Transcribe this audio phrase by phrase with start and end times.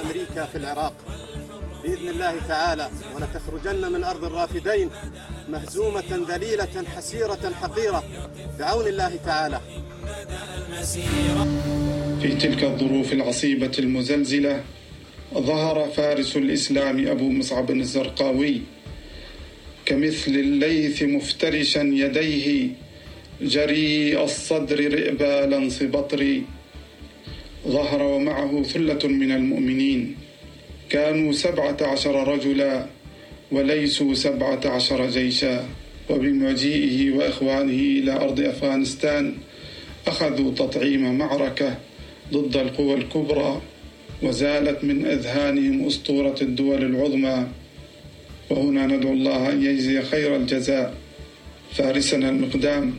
[0.00, 0.94] أمريكا في العراق.
[1.82, 4.90] بإذن الله تعالى ولتخرجن من أرض الرافدين
[5.48, 8.04] مهزومة ذليلة حسيرة حقيرة.
[8.58, 9.60] بعون الله تعالى.
[12.22, 14.64] في تلك الظروف العصيبة المزلزلة
[15.34, 18.60] ظهر فارس الإسلام أبو مصعب الزرقاوي
[19.86, 22.68] كمثل الليث مفترشا يديه
[23.40, 26.44] جريء الصدر رئبالا صبطري
[27.68, 30.16] ظهر ومعه ثلة من المؤمنين.
[30.90, 32.86] كانوا سبعة عشر رجلا
[33.52, 35.66] وليسوا سبعة عشر جيشا.
[36.10, 39.34] وبمجيئه وإخوانه إلى أرض أفغانستان
[40.06, 41.78] أخذوا تطعيم معركة
[42.32, 43.60] ضد القوى الكبرى
[44.22, 47.46] وزالت من أذهانهم أسطورة الدول العظمى.
[48.50, 50.94] وهنا ندعو الله أن يجزي خير الجزاء.
[51.70, 52.94] فارسنا المقدام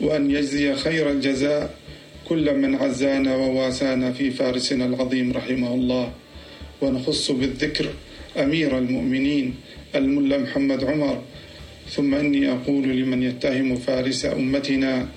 [0.00, 1.77] وأن يجزي خير الجزاء
[2.28, 6.12] كل من عزانا وواسانا في فارسنا العظيم رحمه الله.
[6.82, 7.86] ونخص بالذكر
[8.36, 9.54] أمير المؤمنين
[9.94, 11.22] الملا محمد عمر.
[11.90, 15.08] ثم إني أقول لمن يتهم فارس أمتنا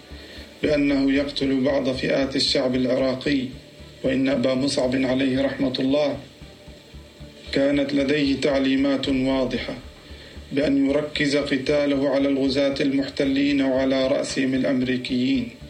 [0.64, 3.42] بأنه يقتل بعض فئات الشعب العراقي.
[4.03, 6.18] وإن أبا مصعب عليه رحمة الله
[7.53, 9.75] كانت لديه تعليمات واضحة
[10.52, 15.61] بأن يركز قتاله على الغزاة المحتلين وعلى رأسهم الأمريكيين.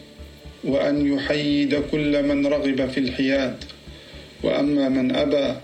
[0.64, 3.56] وأن يحيد كل من رغب في الحياد.
[4.42, 5.54] وأما من أبى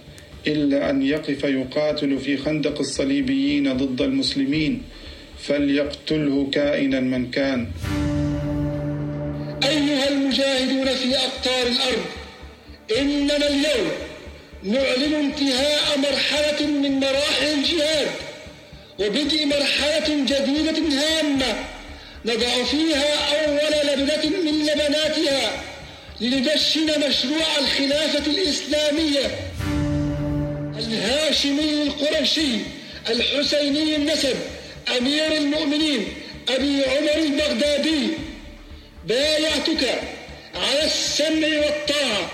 [0.47, 4.83] إلا أن يقف يقاتل في خندق الصليبيين ضد المسلمين
[5.43, 7.67] فليقتله كائنا من كان.
[9.65, 12.05] أيها المجاهدون في أقطار الأرض
[12.99, 13.89] إننا اليوم
[14.63, 18.09] نعلن انتهاء مرحلة من مراحل الجهاد
[19.01, 21.55] وبدء مرحلة جديدة هامة
[22.25, 25.65] نضع فيها أول لبنة من لبناتها
[26.21, 29.39] لندشن مشروع الخلافة الإسلامية.
[30.79, 32.59] الهاشمي القرشي
[33.11, 34.37] الحسيني النسب
[34.99, 36.07] أمير المؤمنين
[36.49, 38.09] أبي عمر البغدادي.
[39.07, 40.01] بايعتك
[40.55, 42.31] على السمع والطاعة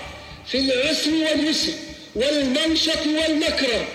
[0.47, 1.73] في العسر واليسر
[2.15, 3.87] والمنشط والمكره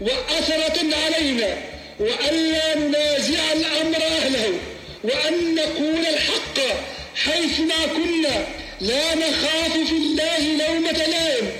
[0.00, 1.56] وأثرة علينا
[2.00, 4.58] وألا ننازع الأمر أهله.
[5.04, 6.58] وأن نقول الحق
[7.24, 8.46] حيثما كنا
[8.80, 11.50] لا نخاف في الله لومة لائم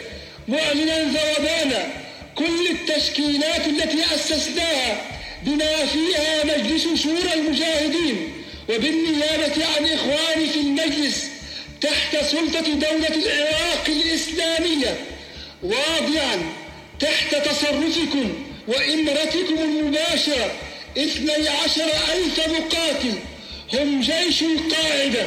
[0.49, 1.93] معلنا ذوبانا
[2.34, 5.00] كل التشكيلات التي أسسناها
[5.43, 8.32] بما فيها مجلس شورى المجاهدين.
[8.69, 11.25] وبالنيابة عن إخواني في المجلس
[11.81, 14.97] تحت سلطة دولة العراق الإسلامية.
[15.62, 16.53] واضعا
[17.00, 20.53] تحت تصرفكم وإمرتكم المباشرة
[20.98, 23.14] اثني عشر ألف مقاتل
[23.75, 25.26] هم جيش القاعدة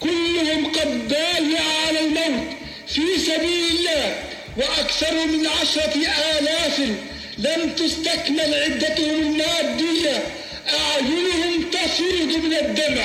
[0.00, 2.48] كلهم قد بايع على الموت
[2.86, 4.14] في سبيل الله
[4.56, 5.94] وأكثر من عشرة
[6.38, 6.80] آلاف
[7.38, 10.22] لم تستكمل عدتهم المادية
[10.68, 13.04] أعينهم تفيض من الدمع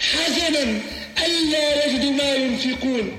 [0.00, 0.80] حزنا
[1.26, 3.12] ألا يجدوا ما ينفقون.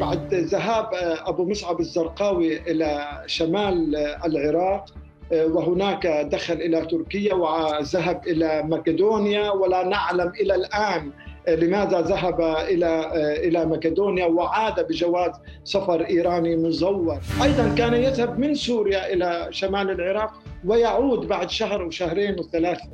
[0.00, 0.88] بعد ذهاب
[1.26, 4.84] أبو مصعب الزرقاوي إلى شمال العراق
[5.32, 11.10] وهناك دخل إلى تركيا وذهب إلى مقدونيا ولا نعلم إلى الآن
[11.48, 13.12] لماذا ذهب إلى
[13.48, 15.30] إلى مقدونيا وعاد بجواز
[15.64, 20.32] سفر إيراني مزور، أيضا كان يذهب من سوريا إلى شمال العراق
[20.64, 22.88] ويعود بعد شهر وشهرين وثلاثه.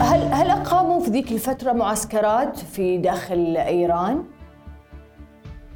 [0.00, 4.24] هل هل أقاموا في ذيك الفترة معسكرات في داخل إيران؟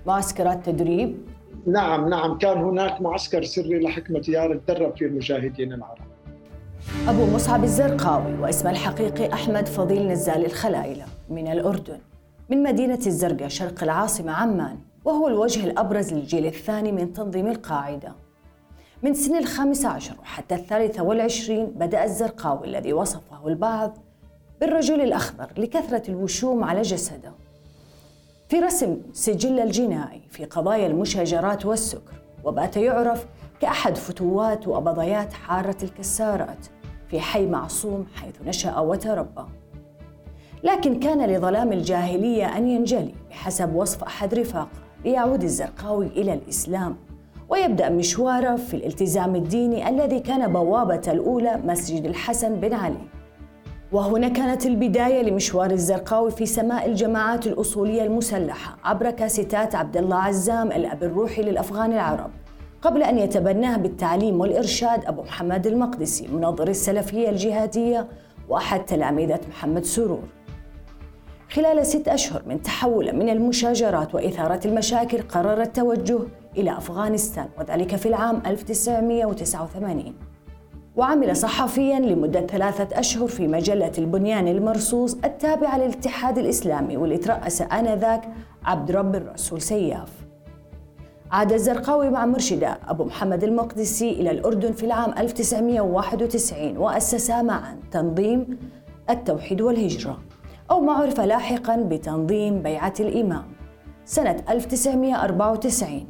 [0.06, 1.27] معسكرات تدريب؟
[1.72, 2.38] نعم نعم.
[2.38, 5.98] كان هناك معسكر سري لحكمة يار تدرب فيه المجاهدين العرب.
[7.08, 11.98] أبو مصعب الزرقاوي واسمه الحقيقي أحمد فضيل نزال الخلائلة من الأردن
[12.50, 18.12] من مدينة الزرقاء شرق العاصمة عمان وهو الوجه الأبرز للجيل الثاني من تنظيم القاعدة.
[19.02, 23.98] من سن الخامس عشر وحتى الثالثة والعشرين بدأ الزرقاوي الذي وصفه البعض
[24.60, 27.32] بالرجل الأخضر لكثرة الوشوم على جسده.
[28.48, 32.12] في رسم سجل الجنائي في قضايا المشاجرات والسكر
[32.44, 33.26] وبات يعرف
[33.60, 36.66] كأحد فتوات وأبضيات حارة الكسارات
[37.08, 39.44] في حي معصوم حيث نشأ وتربى.
[40.62, 44.68] لكن كان لظلام الجاهلية أن ينجلي بحسب وصف أحد رفاقه
[45.04, 46.96] ليعود الزرقاوي إلى الإسلام
[47.48, 53.17] ويبدأ مشواره في الالتزام الديني الذي كان بوابة الأولى مسجد الحسن بن علي.
[53.92, 60.72] وهنا كانت البداية لمشوار الزرقاوي في سماء الجماعات الأصولية المسلحة عبر كاسيتات عبد الله عزام
[60.72, 62.30] الأب الروحي للأفغان العرب
[62.82, 68.08] قبل أن يتبناه بالتعليم والإرشاد أبو محمد المقدسي منظر السلفية الجهادية
[68.48, 70.22] وأحد تلاميذة محمد سرور.
[71.52, 76.18] خلال ست أشهر من تحوله من المشاجرات وإثارة المشاكل قرر التوجه
[76.56, 80.14] إلى أفغانستان وذلك في العام 1989
[80.98, 88.28] وعمل صحفيا لمدة ثلاثة أشهر في مجلة البنيان المرصوص التابعة للاتحاد الإسلامي واللي ترأس آنذاك
[88.64, 90.12] عبد رب الرسول سياف.
[91.30, 98.58] عاد الزرقاوي مع مرشدة أبو محمد المقدسي إلى الأردن في العام 1991 وأسسا معا تنظيم
[99.10, 100.18] التوحيد والهجرة
[100.70, 103.44] أو ما عرف لاحقا بتنظيم بيعة الإمام.
[104.04, 106.06] سنة 1994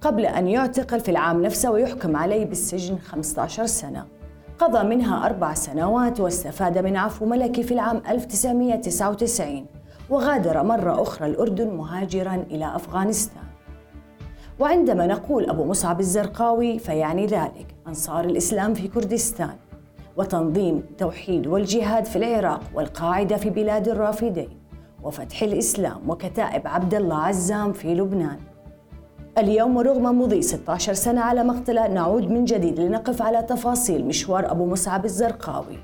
[0.00, 4.13] قبل أن يعتقل في العام نفسه ويحكم عليه بالسجن 15 سنة.
[4.58, 9.66] قضى منها أربع سنوات واستفاد من عفو ملكي في العام 1999
[10.10, 13.42] وغادر مرة أخرى الأردن مهاجرا إلى أفغانستان.
[14.58, 19.56] وعندما نقول أبو مصعب الزرقاوي فيعني ذلك أنصار الإسلام في كردستان
[20.16, 24.48] وتنظيم توحيد والجهاد في العراق والقاعدة في بلاد الرافدين
[25.02, 28.53] وفتح الإسلام وكتائب عبد الله عزام في لبنان.
[29.38, 34.66] اليوم ورغم مضي 16 سنة على مقتله نعود من جديد لنقف على تفاصيل مشوار أبو
[34.66, 35.78] مصعب الزرقاوي.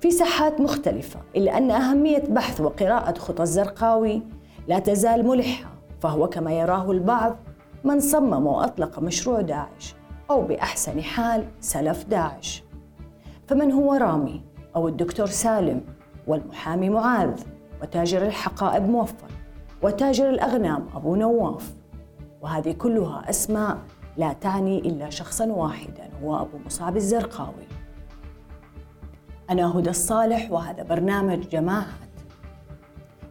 [0.00, 4.22] في ساحات مختلفة إلا أن أهمية بحث وقراءة خطى الزرقاوي
[4.68, 5.70] لا تزال ملحة
[6.00, 7.36] فهو كما يراه البعض
[7.84, 9.94] من صمم وأطلق مشروع داعش
[10.30, 12.64] أو بأحسن حال سلف داعش.
[13.46, 14.42] فمن هو رامي
[14.76, 15.80] أو الدكتور سالم
[16.26, 17.40] والمحامي معاذ
[17.82, 19.30] وتاجر الحقائب موفر
[19.82, 21.77] وتاجر الأغنام أبو نواف؟
[22.42, 23.78] وهذه كلها أسماء
[24.16, 27.66] لا تعني إلا شخصا واحدا هو أبو مصعب الزرقاوي.
[29.50, 32.08] أنا هدى الصالح وهذا برنامج جماعات.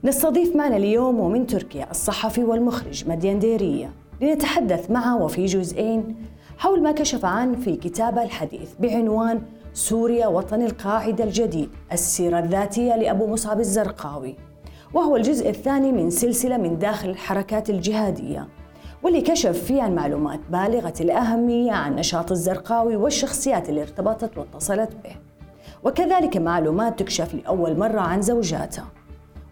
[0.03, 6.15] نستضيف معنا اليوم ومن تركيا الصحفي والمخرج مدين ديرية لنتحدث معه وفي جزئين
[6.57, 9.41] حول ما كشف عنه في كتابه الحديث بعنوان
[9.73, 14.35] سوريا وطن القاعدة الجديد السيرة الذاتية لأبو مصعب الزرقاوي.
[14.93, 18.47] وهو الجزء الثاني من سلسلة من داخل الحركات الجهادية.
[19.03, 25.15] واللي كشف فيها معلومات بالغة الأهمية عن نشاط الزرقاوي والشخصيات اللي ارتبطت واتصلت به.
[25.83, 28.83] وكذلك معلومات تكشف لأول مرة عن زوجاته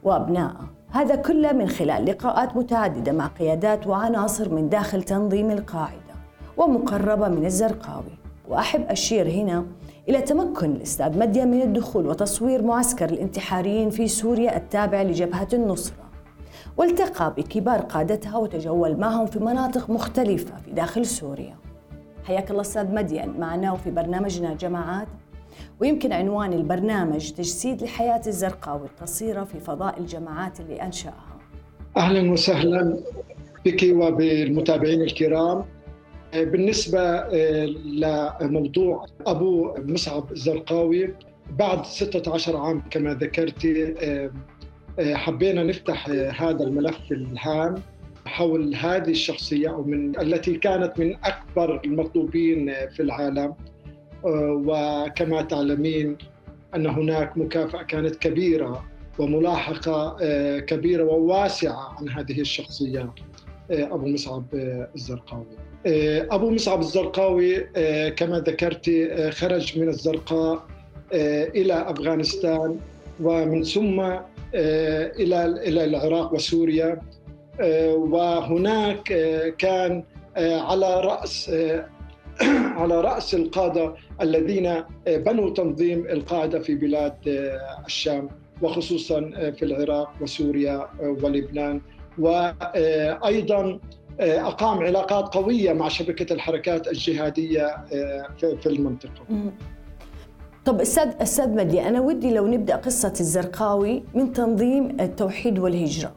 [0.04, 6.16] وأبنائه هذا كله من خلال لقاءات متعددة مع قيادات وعناصر من داخل تنظيم القاعدة
[6.58, 8.18] ومقربة من الزرقاوي.
[8.48, 9.66] وأحب أشير هنا
[10.10, 16.05] إلى تمكن الأستاذ مديا من الدخول وتصوير معسكر الانتحاريين في سوريا التابع لجبهة النصرة.
[16.78, 21.58] والتقى بكبار قادتها وتجول معهم في مناطق مختلفة في داخل سوريا.
[22.24, 25.08] حياك الله أستاذ مدين معنا وفي برنامجنا جماعات.
[25.80, 31.40] ويمكن عنوان البرنامج تجسيد لحياة الزرقاوي القصيرة في فضاء الجماعات اللي أنشأها.
[31.98, 32.98] أهلا وسهلا
[33.66, 35.66] بك وبالمتابعين الكرام.
[36.34, 37.28] بالنسبة
[38.42, 41.14] لموضوع أبو مصعب الزرقاوي
[41.60, 43.66] بعد 16 عام كما ذكرت
[45.00, 47.76] حبينا نفتح هذا الملف الهام
[48.26, 53.54] حول هذه الشخصية أو من التي كانت من أكبر المطلوبين في العالم.
[54.24, 56.18] وكما تعلمين
[56.76, 58.86] أن هناك مكافأة كانت كبيرة
[59.20, 60.18] وملاحقة
[60.60, 63.14] كبيرة وواسعة عن هذه الشخصيات
[63.72, 64.46] أبو مصعب
[64.96, 65.46] الزرقاوي.
[65.86, 70.68] آه، أبو مصعب الزرقاوي آه، كما ذكرت آه، خرج من الزرقاء
[71.56, 72.80] إلى أفغانستان
[73.20, 74.02] ومن ثم
[74.56, 77.00] إلى إلى العراق وسوريا.
[77.96, 79.04] وهناك
[79.58, 80.04] كان
[80.38, 81.52] على رأس
[82.82, 87.14] على رأس القادة الذين بنوا تنظيم القاعدة في بلاد
[87.86, 88.30] الشام
[88.62, 89.20] وخصوصا
[89.58, 90.88] في العراق وسوريا
[91.24, 91.82] ولبنان.
[92.18, 93.80] وأيضا
[94.20, 99.26] آه، أقام علاقات قوية مع شبكة الحركات الجهادية آه، في المنطقة.
[100.66, 106.12] طب أستاذ أستاذ مدي أنا ودي لو نبدأ قصة الزرقاوي من تنظيم التوحيد والهجرة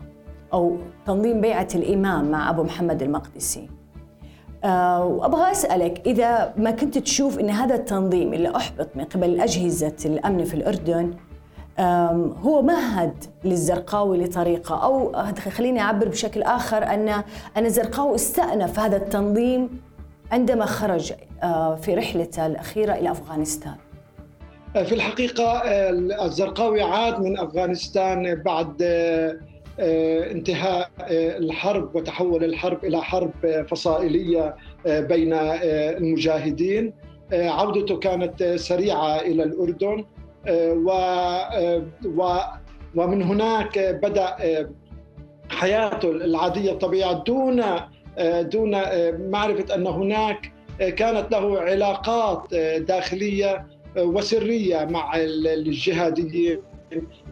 [0.53, 0.77] أو
[1.07, 3.69] تنظيم بيعة الإمام مع أبو محمد المقدسي.
[4.65, 9.97] أه وأبغى أسألك إذا ما كنت تشوف إن هذا التنظيم اللي أحبط من قبل أجهزة
[10.05, 11.15] الأمن في الأردن
[12.43, 15.13] هو مهد للزرقاوي لطريقة أو
[15.51, 17.09] خليني أعبر بشكل آخر أن
[17.57, 19.81] أن الزرقاوي استأنف هذا التنظيم
[20.33, 21.13] عندما خرج
[21.43, 23.88] آه، في رحلته الأخيرة إلى أفغانستان آه،
[24.75, 25.91] في الحقيقة آه،
[26.25, 28.83] الزرقاوي عاد من أفغانستان بعد
[30.31, 34.57] انتهاء الحرب وتحول الحرب إلى حرب فصائلية
[34.87, 36.93] بين المجاهدين.
[37.33, 40.05] عودته كانت سريعة إلى الأردن.
[42.97, 44.37] ومن هناك بدأ
[45.51, 47.65] حياته العادية الطبيعيه دون
[48.41, 48.71] دون
[49.31, 53.67] معرفة أن هناك كانت له علاقات داخلية
[53.99, 56.59] وسرية مع الجهاديين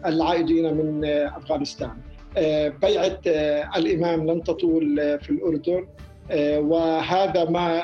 [0.05, 1.91] العائدين من أفغانستان.
[2.81, 3.19] بيعة
[3.75, 5.87] الإمام لن تطول في الأردن
[6.71, 7.83] وهذا ما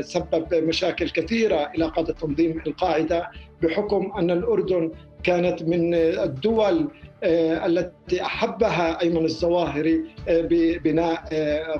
[0.00, 3.30] سبب مشاكل كثيرة إلى قاده تنظيم القاعدة
[3.62, 4.90] بحكم أن الأردن
[5.22, 6.88] كانت من الدول
[7.24, 11.22] التي أحبها أيمن الظواهري ببناء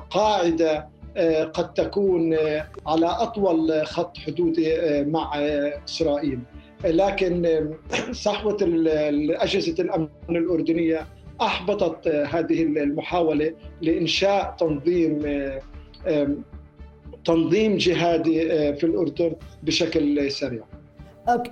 [0.09, 0.87] قاعدة
[1.53, 2.35] قد تكون
[2.87, 4.59] على أطول خط حدود
[5.07, 5.39] مع
[5.85, 6.39] إسرائيل
[6.85, 7.65] لكن
[8.25, 8.57] صحوة
[9.29, 11.07] اجهزه الأمن الأردنية
[11.41, 15.21] أحبطت هذه المحاولة لإنشاء تنظيم
[17.25, 18.39] تنظيم جهادي
[18.75, 20.63] في الأردن بشكل سريع.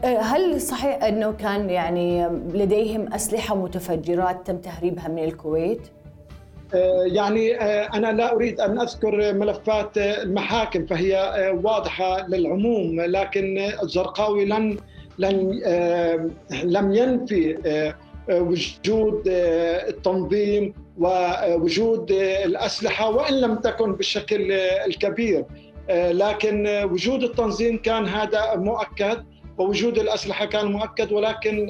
[0.04, 5.82] هل صحيح أنه كان يعني لديهم أسلحة متفجرات تم تهريبها من الكويت؟
[7.06, 7.56] يعني
[7.94, 11.16] أنا لا أريد أن أذكر ملفات المحاكم فهي
[11.64, 14.78] واضحة للعموم لكن الزرقاوي لن
[15.18, 15.62] لن
[16.64, 17.58] لم ينفي
[18.30, 19.24] وجود
[19.88, 22.12] التنظيم ووجود
[22.46, 24.52] الأسلحة وإن لم تكن بالشكل
[24.88, 25.46] الكبير.
[25.90, 29.24] لكن وجود التنظيم كان هذا مؤكد
[29.58, 31.70] ووجود الأسلحة كان مؤكد ولكن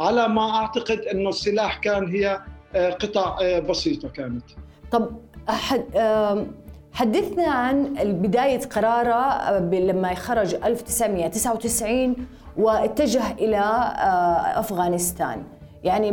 [0.00, 2.40] على ما أعتقد إنه السلاح كان هي
[2.76, 4.44] قطع بسيطة كانت.
[4.92, 5.10] طب
[5.48, 5.82] أحد
[6.92, 12.16] حدثنا عن بداية قراره لما خرج 1999
[12.56, 13.60] واتجه إلى
[14.56, 15.42] أفغانستان.
[15.84, 16.10] يعني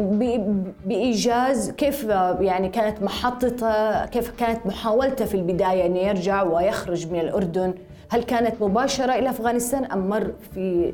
[0.86, 2.04] بإيجاز كيف
[2.40, 7.74] يعني كانت محطته كيف كانت محاولته في البداية انه يرجع ويخرج من الأردن
[8.10, 10.94] هل كانت مباشرة إلى أفغانستان أم مر في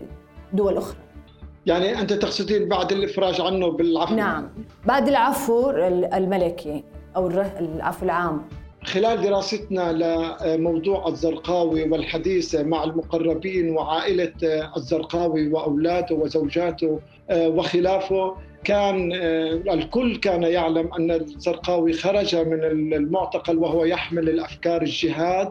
[0.53, 0.97] دول أخرى
[1.67, 4.49] يعني أنت تقصدين بعد الإفراج عنه بالعفو؟ نعم.
[4.85, 6.83] بعد العفو الملكي
[7.15, 8.41] أو العفو العام.
[8.83, 14.33] خلال دراستنا لموضوع الزرقاوي والحديث مع المقربين وعائلة
[14.77, 16.99] الزرقاوي وأولاده وزوجاته
[17.31, 18.35] وخلافه
[18.67, 19.11] كان
[19.71, 25.49] الكل كان يعلم أن الزرقاوي خرج من المعتقل وهو يحمل الأفكار الجهاد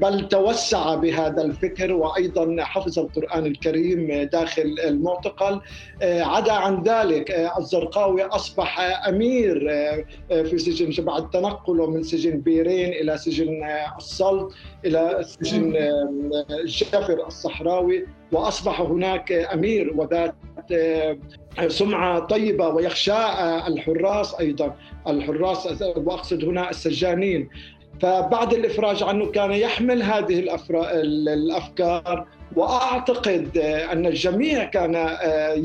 [0.00, 5.60] بل توسع بهذا الفكر وأيضا حفظ القرآن الكريم داخل المعتقل.
[6.02, 9.60] عدا عن ذلك الزرقاوي أصبح أمير
[10.28, 13.64] في سجن بعد تنقله من سجن بيرين إلى سجن
[13.98, 14.52] السلط
[14.84, 15.72] إلى سجن
[16.64, 18.06] جفر الصحراوي.
[18.32, 20.34] وأصبح هناك أمير وذات
[21.68, 23.18] سمعة طيبة ويخشى
[23.66, 24.76] الحراس أيضا
[25.08, 27.48] الحراس وأقصد هنا السجانين.
[28.00, 30.38] فبعد الإفراج عنه كان يحمل هذه
[31.28, 33.58] الأفكار وأعتقد
[33.92, 34.94] أن الجميع كان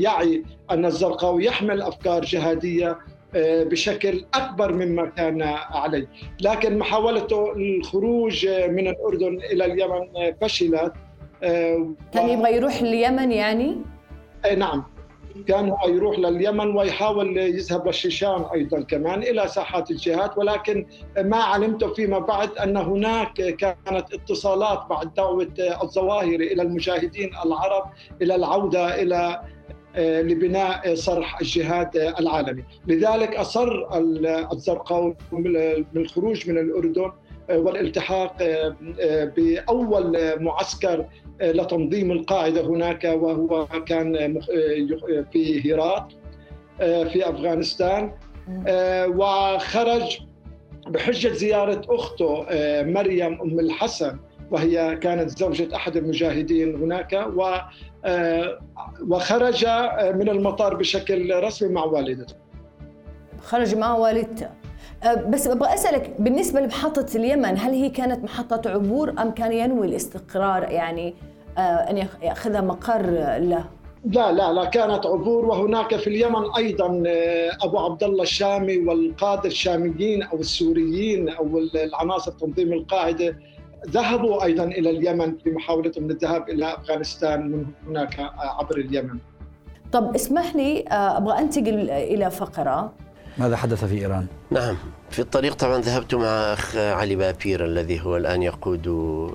[0.00, 2.98] يعي أن الزرقاوي يحمل أفكار جهادية
[3.34, 6.08] بشكل أكبر مما كان عليه،
[6.40, 10.92] لكن محاولته الخروج من الأردن إلى اليمن فشلت.
[12.12, 13.76] كان يبغى يروح اليمن يعني؟
[14.56, 14.84] نعم
[15.48, 20.86] كان هو يروح لليمن ويحاول يذهب للشيشان أيضا كمان إلى ساحات الجهاد ولكن
[21.18, 27.84] ما علمت فيما بعد أن هناك كانت اتصالات بعد دعوة الظواهري إلى المجاهدين العرب
[28.22, 29.42] إلى العودة إلى
[29.98, 33.86] لبناء صرح الجهاد العالمي لذلك أصر
[34.52, 35.16] الزرقاوي
[35.92, 37.12] بالخروج من الأردن
[37.50, 38.36] والالتحاق
[39.36, 41.06] بأول معسكر
[41.42, 44.40] لتنظيم القاعدة هناك وهو كان
[45.32, 46.12] في هيرات
[46.78, 48.12] في أفغانستان.
[49.08, 50.18] وخرج
[50.86, 52.46] بحجة زيارة أخته
[52.82, 54.18] مريم أم الحسن
[54.50, 57.54] وهي كانت زوجة أحد المجاهدين هناك و
[59.08, 59.66] وخرج
[60.14, 62.34] من المطار بشكل رسمي مع والدته.
[63.42, 64.48] خرج مع والدته.
[65.28, 70.62] بس أبغى أسألك بالنسبة لمحطة اليمن هل هي كانت محطة عبور أم كان ينوي الاستقرار؟
[70.62, 71.14] يعني
[71.58, 73.64] أن ياخذها مقر له؟
[74.04, 77.02] لا لا لا كانت عبور وهناك في اليمن أيضا
[77.62, 83.36] أبو عبد الله الشامي والقاده الشاميين أو السوريين أو العناصر تنظيم القاعدة
[83.88, 89.18] ذهبوا أيضا إلى اليمن في محاولتهم للذهاب إلى أفغانستان من هناك عبر اليمن.
[89.92, 92.92] طب اسمح لي أبغى أنتقل إلى فقرة
[93.38, 94.76] ماذا حدث في إيران؟ نعم
[95.10, 98.86] في الطريق طبعا ذهبت مع أخ علي بابير الذي هو الآن يقود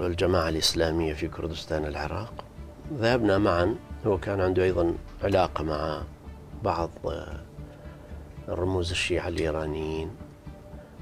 [0.01, 2.33] الجماعة الإسلامية في كردستان العراق.
[2.93, 3.75] ذهبنا معا
[4.05, 6.01] هو كان عنده أيضا علاقة مع
[6.63, 6.89] بعض
[8.47, 10.09] الرموز الشيعة الإيرانيين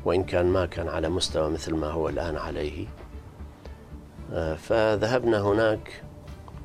[0.06, 2.88] وإن كان ما كان على مستوى مثل ما هو الآن عليه.
[4.58, 6.02] فذهبنا هناك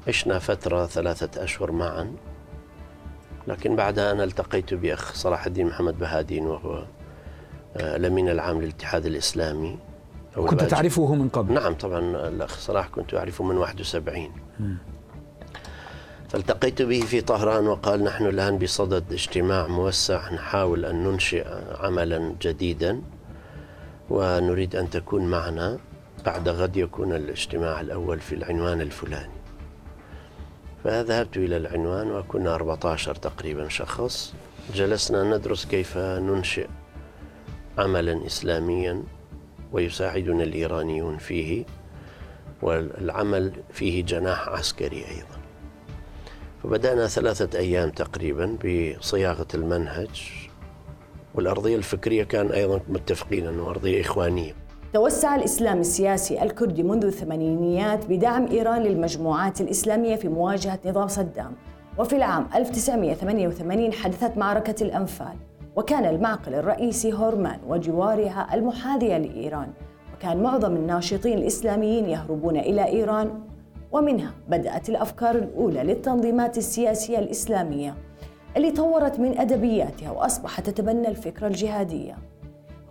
[0.08, 2.12] عشنا فترة ثلاثة أشهر معا
[3.48, 6.84] لكن بعدها أنا التقيت بأخ صلاح الدين محمد بهادين وهو
[7.76, 9.78] الأمين العام للاتحاد الإسلامي
[10.36, 14.30] كنت تعرفه من قبل؟ نعم طبعا الأخ صلاح كنت أعرفه من 71
[14.60, 14.74] م.
[16.28, 21.46] فالتقيت به في طهران وقال نحن الآن بصدد اجتماع موسع نحاول أن ننشئ
[21.80, 23.00] عملا جديدا
[24.10, 25.78] ونريد أن تكون معنا
[26.26, 29.39] بعد غد يكون الاجتماع الأول في العنوان الفلاني
[30.84, 34.34] فذهبت إلى العنوان وكنا 14 تقريبا شخص.
[34.74, 36.68] جلسنا ندرس كيف ننشئ
[37.78, 39.02] عملا إسلاميا
[39.72, 41.64] ويساعدنا الإيرانيون فيه
[42.62, 45.40] والعمل فيه جناح عسكري أيضا.
[46.62, 50.32] فبدأنا ثلاثة أيام تقريبا بصياغة المنهج
[51.34, 54.59] والأرضية الفكرية كان أيضا متفقين أنه أرضية إخوانية.
[54.92, 61.52] توسع الإسلام السياسي الكردي منذ الثمانينيات بدعم إيران للمجموعات الإسلامية في مواجهة نظام صدام.
[61.98, 65.36] وفي العام 1988 حدثت معركة الأنفال
[65.76, 69.68] وكان المعقل الرئيسي هورمان وجوارها المحاذية لإيران
[70.14, 73.30] وكان معظم الناشطين الإسلاميين يهربون إلى إيران.
[73.92, 77.94] ومنها بدأت الأفكار الأولى للتنظيمات السياسية الإسلامية
[78.56, 82.29] اللي طورت من أدبياتها وأصبحت تتبنى الفكرة الجهادية.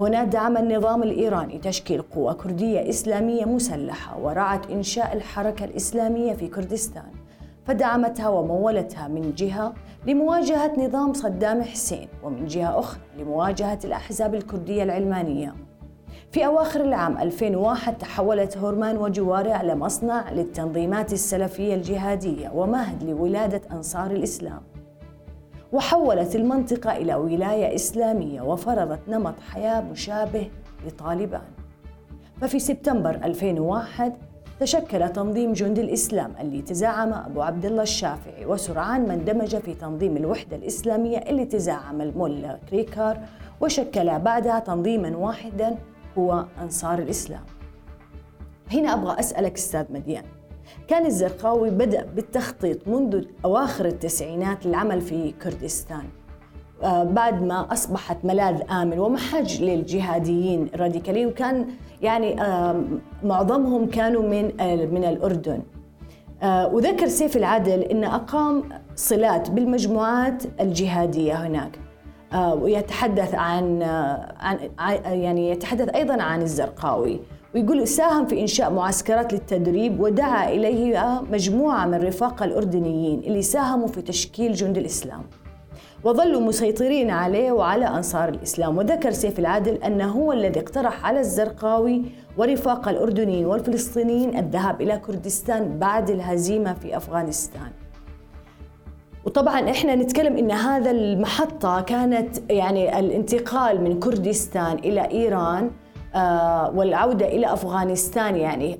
[0.02, 7.12] هنا دعم النظام الإيراني تشكيل قوى كردية إسلامية مسلحة ورعت إنشاء الحركة الإسلامية في كردستان
[7.66, 9.74] فدعمتها ومولتها من جهة
[10.08, 15.56] لمواجهة نظام صدام حسين ومن جهة أخرى لمواجهة الأحزاب الكردية العلمانية.
[16.32, 24.12] في أواخر العام 2001 تحولت هورمان وجواره على مصنع للتنظيمات السلفية الجهادية ومهد لولادة أنصار
[24.12, 24.62] الإسلام.
[25.74, 30.50] وحولت المنطقة إلى ولاية إسلامية وفرضت نمط حياة مشابه
[30.88, 31.42] لطالبان.
[32.42, 34.14] ففي سبتمبر 2001
[34.60, 40.18] تشكل تنظيم جند الإسلام اللي تزعم أبو عبد الله الشافعي وسرعان ما اندمج في تنظيم
[40.18, 43.20] الوحدة الإسلامية اللي تزعم الملا كريكار
[43.62, 45.78] وشكل بعدها تنظيما واحدا
[46.18, 47.44] هو أنصار الإسلام.
[48.72, 50.24] هنا أبغى أسألك أستاذ مديان
[50.88, 56.04] كان الزرقاوي بدأ بالتخطيط منذ أواخر التسعينات للعمل في كردستان.
[56.84, 61.68] آه، بعد ما أصبحت ملاذ آمن ومحج للجهاديين الراديكاليين وكان
[62.02, 62.36] يعني
[63.24, 65.62] معظمهم كانوا من آه، من الأردن.
[66.44, 68.64] آه، وذكر سيف العدل أن أقام
[68.96, 71.80] صلات بالمجموعات الجهادية هناك.
[72.62, 73.84] ويتحدث عن
[74.40, 74.70] عن
[75.06, 77.20] يعني يتحدث أيضا عن الزرقاوي.
[77.56, 84.02] ويقول ساهم في إنشاء معسكرات للتدريب ودعا إليه مجموعة من رفاق الأردنيين اللي ساهموا في
[84.02, 85.22] تشكيل جند الإسلام.
[86.04, 88.78] وظلوا مسيطرين عليه وعلى أنصار الإسلام.
[88.78, 92.02] وذكر سيف العدل أنه هو الذي اقترح على الزرقاوي
[92.38, 97.72] ورفاق الأردنيين والفلسطينيين الذهاب إلى كردستان بعد الهزيمة في أفغانستان.
[99.26, 105.72] وطبعا إحنا نتكلم إن هذا المحطة كانت يعني الانتقال من كردستان إلى إيران
[106.76, 108.80] والعودة إلى أفغانستان يعني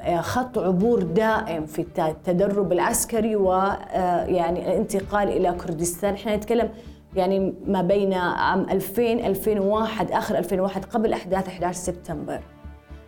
[0.00, 6.68] آه، خط عبور دائم في التدرب العسكري ويعني آه، الانتقال إلى كردستان إحنا نتكلم
[7.16, 12.40] يعني ما بين عام 2000 2001 آخر 2001 قبل أحداث 11 سبتمبر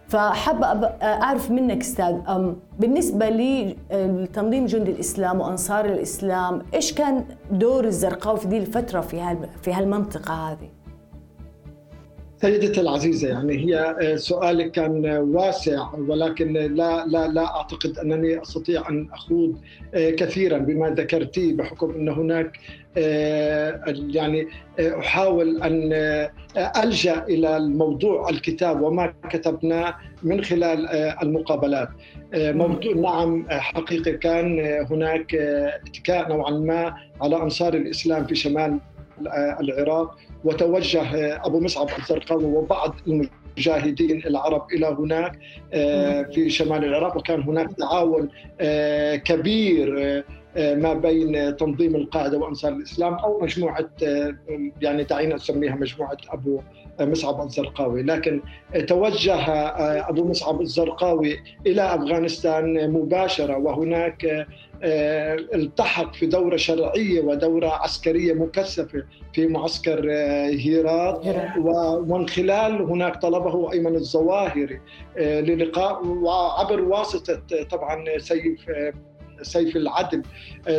[0.08, 0.66] فحابة
[1.02, 2.16] أعرف منك أستاذ
[2.78, 9.72] بالنسبة لتنظيم جند الإسلام وأنصار الإسلام إيش كان دور الزرقاوي في ذي الفترة في في
[9.72, 10.75] هالمنطقة هذه؟
[12.40, 18.88] سيدتي العزيزة يعني هي آه، سؤالك كان واسع ولكن لا لا لا أعتقد أنني أستطيع
[18.90, 19.60] أن أخوض
[19.94, 22.52] آه، كثيرا بما ذكرتي بحكم أن هناك
[22.98, 24.48] آه، يعني
[24.80, 25.92] أحاول أن
[26.82, 30.88] ألجأ إلى الموضوع الكتاب وما كتبناه من خلال
[31.22, 31.88] المقابلات.
[32.34, 35.34] موضوع نعم حقيقي كان هناك
[35.86, 38.80] اتكاء نوعا ما على أنصار الإسلام في شمال
[39.60, 40.18] العراق.
[40.46, 45.38] وتوجه أبو مصعب الزرقاوي وبعض المجاهدين العرب إلى هناك
[45.72, 48.28] آه، في شمال العراق وكان هناك تعاون
[48.60, 49.98] آه، كبير
[50.56, 53.90] آه، ما بين تنظيم القاعده وأنصار الإسلام أو مجموعة
[54.82, 56.60] يعني دعينا نسميها مجموعة أبو
[57.00, 58.02] مصعب الزرقاوي.
[58.02, 58.40] لكن
[58.88, 59.36] توجه
[60.08, 64.46] أبو مصعب الزرقاوي إلى أفغانستان مباشرة وهناك آه،
[64.82, 71.26] التحق في دورة شرعية ودورة عسكرية مكثفة في معسكر آه، هيرات.
[71.58, 74.80] ومن خلال هناك طلبه أيمن الظواهري
[75.18, 78.70] آه، للقاء وعبر واسطة طبعا سيف
[79.42, 80.22] سيف العدل.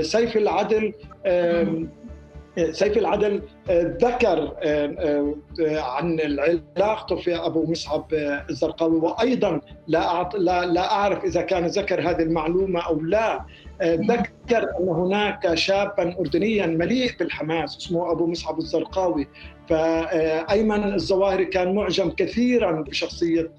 [0.01, 0.93] سيف العدل
[2.71, 4.53] سيف العدل ذكر
[5.61, 6.19] عن
[6.77, 8.05] علاقته في أبو مصعب
[8.49, 8.97] الزرقاوي.
[8.97, 10.29] وأيضا لا
[10.65, 13.45] لا أعرف إذا كان ذكر هذه المعلومة أو لا.
[13.83, 19.27] ذكر أن هناك شابا اردنيا مليء بالحماس اسمه أبو مصعب الزرقاوي.
[19.69, 23.51] فأيمن الظواهري كان معجب كثيرا بشخصية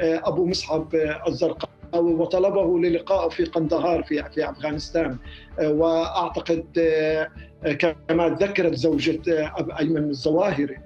[0.00, 0.94] أبو مصعب
[1.28, 5.16] الزرقاوي وطلبه للقائه في قندهار في في أفغانستان.
[5.60, 6.64] وأعتقد
[7.78, 10.78] كما ذكرت زوجة أيمن الظواهري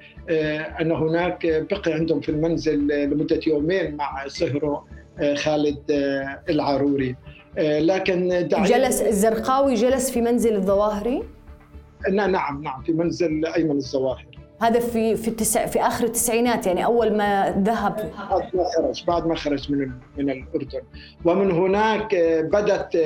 [0.80, 4.86] أن هناك بقي عندهم في المنزل لمدة يومين مع صهره
[5.34, 5.82] خالد
[6.48, 7.16] العاروري
[7.58, 11.22] لكن جلس الزرقاوي جلس في منزل الظواهري؟
[12.12, 14.33] نعم نعم في منزل أيمن الظواهري
[14.64, 17.96] هذا في في التسع في آخر التسعينات يعني أول ما ذهب.
[18.30, 20.80] بعد ما خرج بعد ما خرج من من الأردن.
[21.24, 22.14] ومن هناك
[22.52, 22.96] بدأت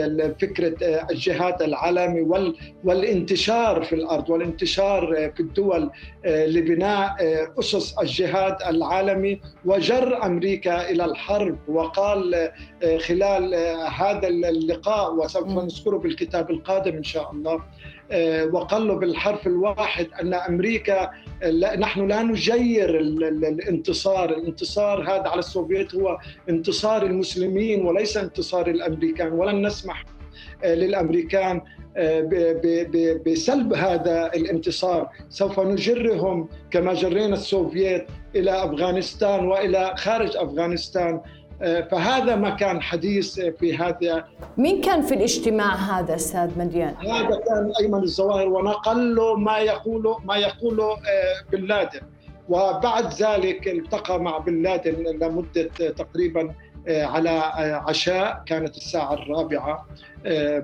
[0.41, 0.75] فكرة
[1.11, 5.91] الجهاد العالمي وال والانتشار في الأرض والانتشار في الدول
[6.25, 7.17] لبناء
[7.59, 11.59] أسس الجهاد العالمي وجر أمريكا إلى الحرب.
[11.69, 12.51] وقال
[13.07, 13.55] خلال
[13.95, 17.63] هذا اللقاء وسوف نذكره بالكتاب القادم إن شاء الله
[18.53, 21.11] وقال له بالحرف الواحد أن أمريكا
[21.79, 26.19] نحن لا نجير الانتصار، الانتصار هذا على السوفيت هو
[26.49, 30.05] انتصار المسلمين وليس انتصار الأمريكان ولن نسمح
[30.65, 31.61] للأمريكان
[33.27, 35.09] بسلب هذا الانتصار.
[35.29, 41.21] سوف نجرهم كما جرينا السوفييت إلى أفغانستان وإلى خارج أفغانستان.
[41.61, 44.25] فهذا ما كان حديث في هذا.
[44.57, 50.19] مين كان في الاجتماع هذا أستاذ مديان؟ هذا كان أيمن الظواهري ونقل له ما يقوله
[50.25, 50.97] ما يقوله
[51.53, 52.01] بن لادن.
[52.49, 56.55] وبعد ذلك التقى مع بن لادن لمدة تقريبا
[56.89, 57.31] على
[57.89, 59.87] عشاء كانت الساعة الرابعة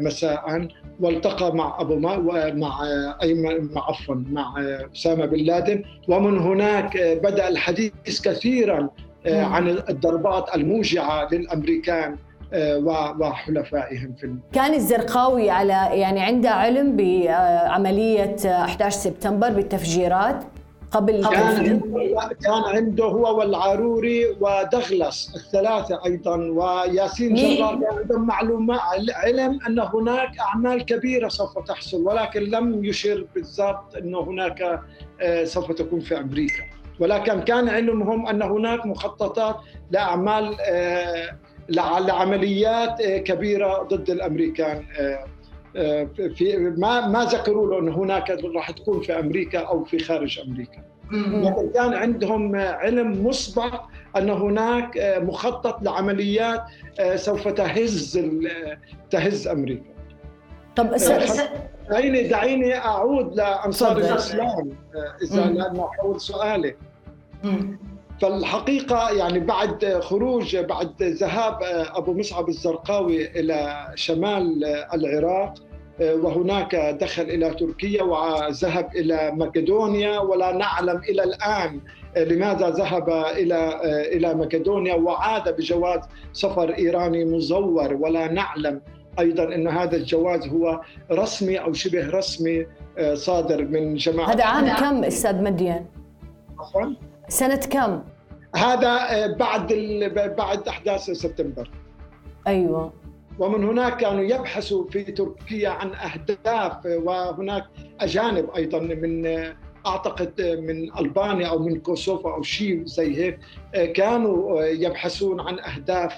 [0.01, 0.69] مساء.
[1.01, 2.17] والتقى مع أبو ما
[2.53, 2.87] مع
[3.23, 4.55] أيمن مع عفوا مع
[4.95, 5.83] أسامة بن لادن.
[6.09, 8.89] ومن هناك بدأ الحديث كثيرا
[9.27, 12.17] عن الضربات الموجعة للأمريكان
[13.21, 20.45] وحلفائهم في كان الزرقاوي على يعني عنده علم بعمليه 11 سبتمبر بالتفجيرات
[20.93, 28.81] قبل كان عنده كان عنده هو والعاروري ودغلس الثلاثة أيضا وياسين جرار كان عندهم معلومات
[29.15, 34.81] علم أن هناك أعمال كبيرة سوف تحصل ولكن لم يشر بالضبط انه هناك
[35.45, 36.63] سوف تكون في أمريكا.
[37.01, 39.57] ولكن كان علمهم أن هناك مخططات
[39.91, 40.57] لأعمال
[41.69, 44.83] لعمليات كبيرة ضد الأمريكان
[46.15, 50.83] في ما ما ذكروا له ان هناك راح تكون في أمريكا أو في خارج أمريكا.
[51.13, 53.83] لكن كان عندهم علم مسبق
[54.17, 56.63] أن هناك مخطط لعمليات
[57.15, 58.21] سوف تهز
[59.11, 59.91] تهز أمريكا.
[60.77, 60.97] طب
[61.91, 64.71] دعيني دعيني أعود لانصار الإسلام
[65.23, 66.75] إذا لأنه حول سؤالي.
[68.21, 71.59] فالحقيقة يعني بعد خروج بعد ذهاب
[71.95, 75.55] أبو مصعب الزرقاوي إلى شمال العراق
[76.01, 81.81] وهناك دخل إلى تركيا وذهب إلى مقدونيا ولا نعلم إلى الآن
[82.17, 83.81] لماذا ذهب إلى
[84.17, 86.01] إلى مقدونيا وعاد بجواز
[86.33, 88.81] سفر إيراني مزور ولا نعلم
[89.19, 90.81] أيضا ان هذا الجواز هو
[91.13, 92.67] رسمي أو شبه رسمي
[93.15, 94.31] صادر من جماعة.
[94.31, 95.85] هذا عام كم أستاذ مديان؟
[96.59, 96.95] عفوا.
[97.29, 98.03] سنة كم؟
[98.57, 99.73] هذا بعد
[100.39, 101.71] بعد أحداث سبتمبر.
[102.47, 102.93] أيوه.
[103.39, 107.65] ومن هناك كانوا يبحثوا في تركيا عن أهداف وهناك
[108.01, 109.27] أجانب أيضا من
[109.87, 113.39] أعتقد من ألبانيا أو من كوسوفو أو شيء زي هيك
[113.93, 116.15] كانوا يبحثون عن أهداف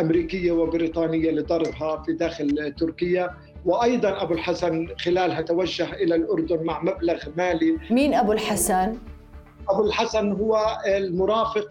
[0.00, 3.30] أمريكية وبريطانية لضربها في داخل تركيا.
[3.64, 7.78] وأيضا أبو الحسن خلالها توجه إلى الأردن مع مبلغ مالي.
[7.90, 8.96] مين أبو الحسن؟
[9.68, 11.68] أبو الحسن هو المرافق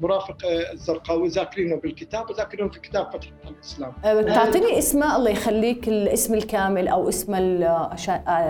[0.00, 0.36] مرافق
[0.72, 1.28] الزرقاوي.
[1.28, 3.92] ذاكرينه بالكتاب وذاكرينه في كتاب فتح الإسلام.
[4.34, 7.34] تعطيني اسمه الله يخليك الاسم الكامل أو اسم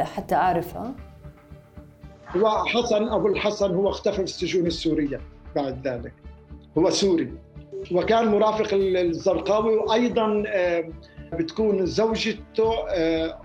[0.04, 0.92] حتى أعرفه.
[2.36, 5.20] هو حسن أبو الحسن هو اختفى في السجون السورية
[5.56, 6.12] بعد ذلك.
[6.78, 7.32] هو سوري.
[7.92, 10.42] وكان مرافق الزرقاوي وأيضا
[11.32, 12.72] بتكون زوجته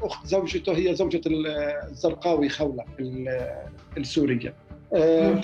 [0.03, 2.83] أخت زوجته هي زوجة الزرقاوي خولة
[3.97, 4.53] السورية.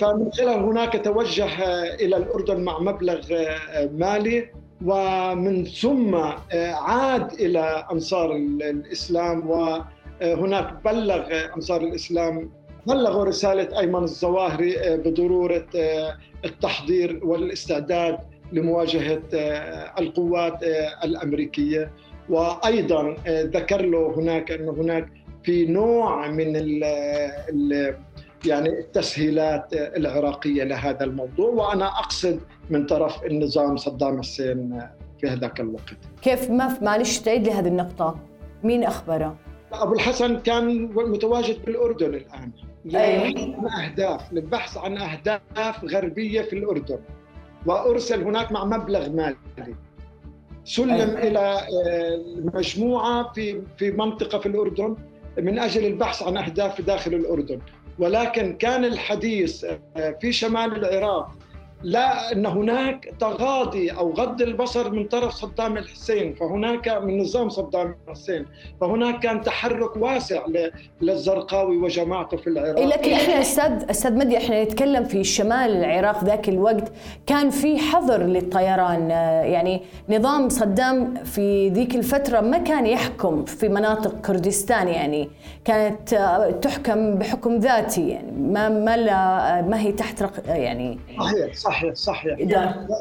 [0.00, 1.48] فمن خلال هناك توجه
[1.94, 3.20] إلى الأردن مع مبلغ
[3.92, 4.50] مالي
[4.84, 6.14] ومن ثم
[6.54, 12.50] عاد إلى أنصار الإسلام وهناك بلغ أنصار الإسلام
[12.86, 15.66] بلغوا رسالة أيمن الظواهري بضرورة
[16.44, 18.18] التحضير والاستعداد
[18.52, 19.22] لمواجهة
[19.98, 20.62] القوات
[21.04, 21.90] الأمريكية
[22.28, 25.08] وأيضا ذكر له هناك انه هناك
[25.42, 27.96] في نوع من ال ال
[28.46, 34.82] يعني التسهيلات العراقية لهذا الموضوع وأنا أقصد من طرف النظام صدام حسين
[35.20, 35.96] في هذاك الوقت.
[36.22, 38.18] كيف ما معلش تعيد لي هذه النقطة
[38.64, 39.36] مين أخبره؟
[39.72, 42.50] أبو الحسن كان متواجد بالأردن الآن
[42.94, 43.56] أيوة.
[43.84, 46.98] أهداف للبحث عن أهداف غربية في الأردن
[47.66, 49.36] وأرسل هناك مع مبلغ مالي
[50.64, 51.18] سلم أيوة.
[51.22, 51.60] إلى
[52.54, 54.96] مجموعة في في منطقة في الأردن
[55.38, 57.60] من أجل البحث عن أهداف داخل الأردن
[57.98, 59.66] ولكن كان الحديث
[60.20, 61.30] في شمال العراق
[61.82, 67.94] لا إن هناك تغاضي أو غض البصر من طرف صدام الحسين فهناك من نظام صدام
[68.08, 68.46] الحسين
[68.80, 70.42] فهناك كان تحرك واسع
[71.00, 72.78] للزرقاوي وجماعته في العراق.
[72.78, 76.92] إيه، لكن إحنا أستاذ أستاذ مدي إحنا نتكلم في شمال العراق ذاك الوقت
[77.26, 79.10] كان في حظر للطيران.
[79.10, 85.30] يعني نظام صدام في ذيك الفترة ما كان يحكم في مناطق كردستان يعني
[85.64, 86.14] كانت
[86.62, 91.69] تحكم بحكم ذاتي يعني ما ما ما هي تحت يعني صحيح صحيح.
[91.92, 92.38] صحيح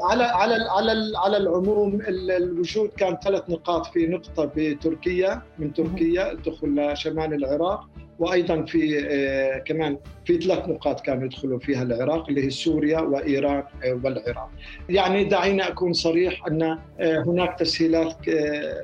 [0.09, 6.75] على على على على العموم الوجود كان ثلاث نقاط في نقطة بتركيا من تركيا الدخول
[6.77, 12.49] لشمال العراق وأيضا في آه، كمان في ثلاث نقاط كانوا يدخلوا فيها العراق اللي هي
[12.49, 14.49] سوريا وإيران آه، والعراق.
[14.89, 18.15] يعني دعينا أكون صريح أن آه، هناك تسهيلات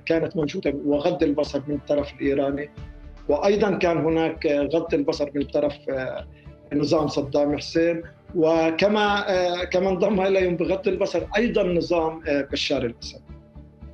[0.05, 2.69] كانت موجودة وغض البصر من الطرف الإيراني
[3.29, 5.77] وأيضا كان هناك غض البصر من طرف
[6.73, 8.03] نظام صدام حسين
[8.35, 13.21] وكما آه، كما انضم اليهم بغض البصر أيضا نظام آه، بشار الأسد.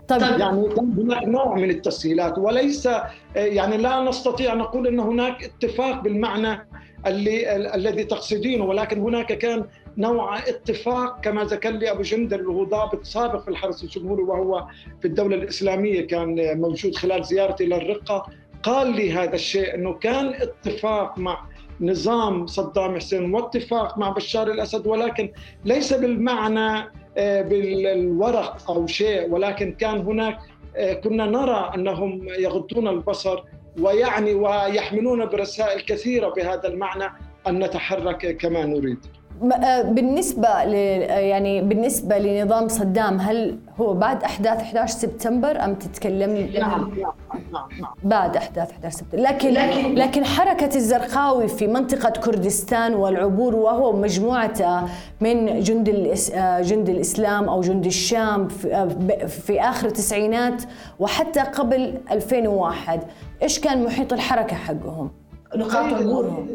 [0.08, 6.04] طيب يعني هناك نوع من التسهيلات وليس آه، يعني لا نستطيع نقول ان هناك اتفاق
[6.04, 6.68] بالمعنى
[7.08, 9.66] اللي الذي تقصدينه ولكن هناك كان
[9.98, 14.68] نوع اتفاق كما ذكر لي أبو جندل اللي هو ضابط سابق في الحرس الجمهوري وهو
[15.02, 18.26] في الدولة الإسلامية كان موجود خلال زيارتي للرقه
[18.64, 21.46] قال لي هذا الشيء إنه كان اتفاق مع
[21.82, 25.32] نظام صدام حسين واتفاق مع بشار الأسد ولكن
[25.66, 30.40] ليس بالمعنى آه، بالورق أو شيء ولكن كان هناك
[30.76, 33.44] آه، كنا نرى أنهم يغضون البصر
[33.80, 37.14] ويعني ويحملون برسائل كثيرة بهذا المعنى
[37.48, 39.00] أن نتحرك كما نريد.
[39.64, 46.50] آه، بالنسبة ل يعني بالنسبة لنظام صدام هل هو بعد أحداث 11 سبتمبر أم تتكلم
[46.60, 47.14] نعم نعم
[47.52, 47.94] نعم, نعم.
[48.04, 54.88] بعد أحداث 11 سبتمبر لكن لكن, لكن حركة الزرقاوي في منطقة كردستان والعبور وهو مجموعة
[55.22, 58.88] من جند آه، جند الإسلام أو جند الشام في, آه،
[59.26, 60.64] في آخر التسعينات
[61.00, 63.04] وحتى قبل 2001
[63.42, 65.12] إيش كان محيط الحركة حقهم؟
[65.56, 66.48] نقاط عبورهم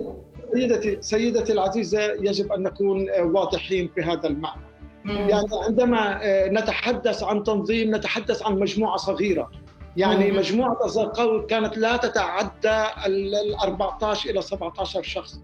[0.57, 4.63] سيدتي سيدتي العزيزة يجب أن نكون واضحين في هذا المعنى.
[5.05, 9.51] يعني عندما آه، نتحدث عن تنظيم نتحدث عن مجموعة صغيرة.
[9.97, 15.41] يعني مجموعة الزرقاوي كانت لا تتعدى ال 14 إلى 17 شخص.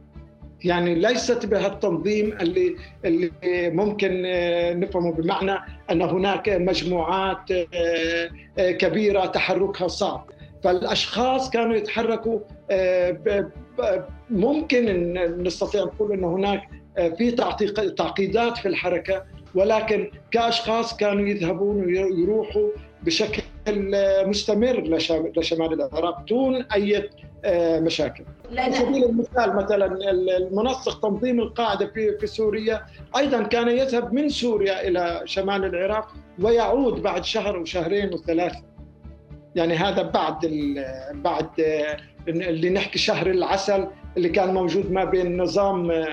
[0.64, 3.30] يعني ليست بهالتنظيم اللي اللي
[3.70, 5.58] ممكن آه، نفهمه بمعنى
[5.90, 10.30] أن هناك مجموعات آه، كبيرة تحركها صعب.
[10.64, 12.40] فالأشخاص كانوا يتحركوا
[14.30, 16.62] ممكن إن نستطيع نقول إن هناك
[16.98, 17.30] آه، في
[17.96, 22.68] تعقيدات في الحركة ولكن كأشخاص كانوا يذهبون ويروحوا
[23.02, 23.42] بشكل
[23.94, 25.00] آه، مستمر
[25.36, 27.10] لشمال العراق دون أي
[27.44, 28.24] آه، مشاكل.
[28.58, 34.88] على سبيل المثال مثلا المنسق تنظيم القاعدة في في سوريا أيضا كان يذهب من سوريا
[34.88, 38.62] إلى شمال العراق ويعود بعد شهر وشهرين وثلاثة.
[39.54, 40.36] يعني هذا بعد
[41.12, 41.46] بعد
[42.28, 46.06] اللي نحكي شهر العسل اللي كان موجود ما بين نظام آه،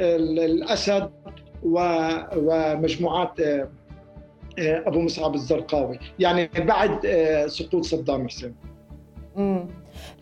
[0.00, 1.10] الأسد
[1.62, 3.68] ومجموعات آه،
[4.58, 5.98] آه، أبو مصعب الزرقاوي.
[6.18, 7.06] يعني بعد
[7.46, 8.54] سقوط صدام حسين.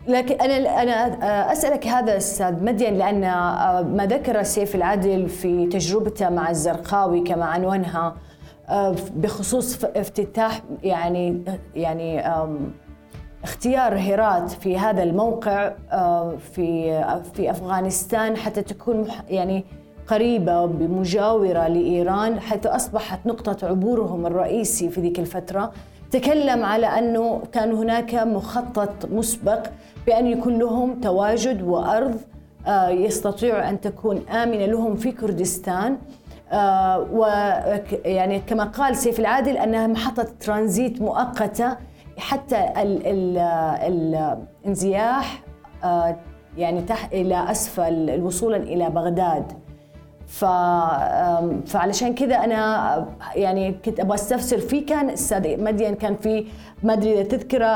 [0.07, 3.21] لكن أنا أنا أسألك هذا أستاذ مدين لأن
[3.95, 8.15] ما ذكر سيف العدل في تجربته مع الزرقاوي كما عنونها
[9.15, 11.43] بخصوص افتتاح يعني
[11.75, 12.21] يعني
[13.43, 19.65] اختيار هرات في هذا الموقع آه، في في أفغانستان حتى تكون يعني
[20.07, 25.71] قريبة بمجاورة لإيران حيث أصبحت نقطة عبورهم الرئيسي في ذيك الفترة.
[26.11, 29.67] تكلم على أنه كان هناك مخطط مسبق
[30.07, 32.17] بأن يكون لهم تواجد وأرض
[32.67, 35.97] آه، يستطيع أن تكون آمنة لهم في كردستان.
[36.51, 41.77] آه، ويعني كما قال سيف العادل أنها محطة ترانزيت مؤقتة
[42.17, 42.73] حتى
[43.87, 45.43] الانزياح
[45.83, 46.15] آه،
[46.57, 49.53] يعني إلى أسفل وصولا إلى بغداد.
[50.27, 50.45] ف
[51.65, 56.45] فعلشان كذا أنا يعني كنت أبغى أستفسر في كان أستاذ مدين كان في
[56.83, 57.67] ما أدري إذا تذكره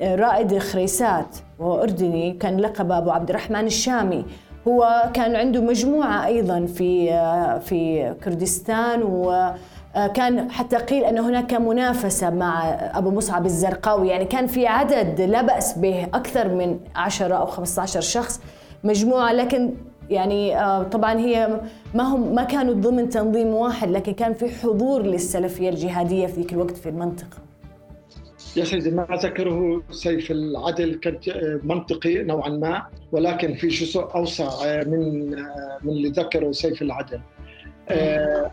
[0.00, 4.24] رائد الخريسات وهو اردني كان لقبه أبو عبد الرحمن الشامي.
[4.68, 9.50] هو كان عنده مجموعة أيضا في آه، في كردستان و
[9.94, 14.08] كان حتى قيل أن هناك منافسة مع أبو مصعب الزرقاوي.
[14.08, 18.40] يعني كان في عدد لا بأس به أكثر من 10 أو 15 شخص
[18.84, 19.32] مجموعة.
[19.32, 19.74] لكن
[20.10, 21.60] يعني آه، طبعا هي
[21.94, 26.52] ما هم ما كانوا ضمن تنظيم واحد لكن كان في حضور للسلفية الجهادية في ذيك
[26.52, 27.38] الوقت في المنطقة.
[28.56, 31.18] يا سيدي ما ذكره سيف العدل كان
[31.64, 35.30] منطقي نوعا ما ولكن في جزء أوسع من
[35.82, 37.20] من اللي ذكره سيف العدل.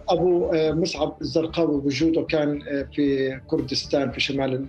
[0.10, 2.60] أبو مصعب الزرقاوي وجوده كان
[2.94, 4.66] في كردستان في شمال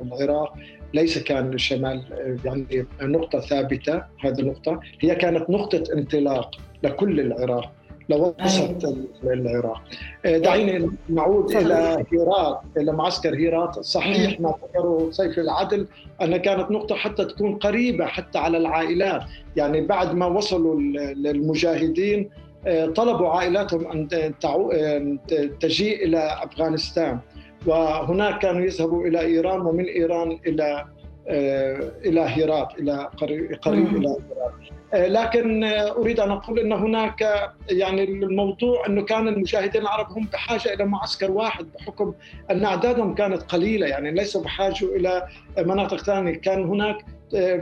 [0.00, 0.54] العراق
[0.94, 2.02] ليس كان الشمال
[2.44, 4.80] يعني نقطة ثابتة هذه النقطة.
[5.00, 6.50] هي كانت نقطة انطلاق
[6.82, 7.72] لكل العراق
[8.08, 9.82] لوسط العراق.
[10.24, 15.86] آه، دعيني نعود إلى هيرات إلى معسكر هيرات صحيح ما ذكره سيف العدل
[16.22, 19.22] أنها كانت نقطة حتى تكون قريبة حتى على العائلات.
[19.56, 20.80] يعني بعد ما وصلوا
[21.14, 22.49] للمجاهدين آه،
[22.94, 25.18] طلبوا عائلاتهم أن
[25.60, 27.18] تجيء إلى أفغانستان.
[27.66, 30.84] وهناك كانوا يذهبوا إلى إيران ومن إيران إلى
[31.28, 34.52] آه، إلى هيرات إلى قريب, قريب إلى هيرات
[34.94, 40.28] آه، لكن آه، أريد أن أقول إن هناك يعني الموضوع إنه كان المجاهدين العرب هم
[40.32, 42.14] بحاجة إلى معسكر واحد بحكم
[42.50, 43.86] أن أعدادهم كانت قليلة.
[43.86, 45.26] يعني ليسوا بحاجة إلى
[45.58, 46.34] مناطق ثانية.
[46.34, 47.04] كان هناك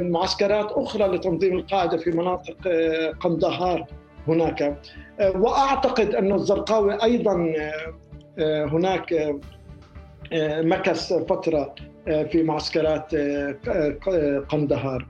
[0.00, 2.56] معسكرات أخرى لتنظيم القاعدة في مناطق
[3.20, 3.86] قندهار.
[4.30, 4.76] هناك.
[5.20, 7.52] وأعتقد أن الزرقاوي أيضا
[8.72, 9.34] هناك
[10.72, 11.74] مكث فترة
[12.06, 13.14] في معسكرات
[14.48, 15.06] قندهار.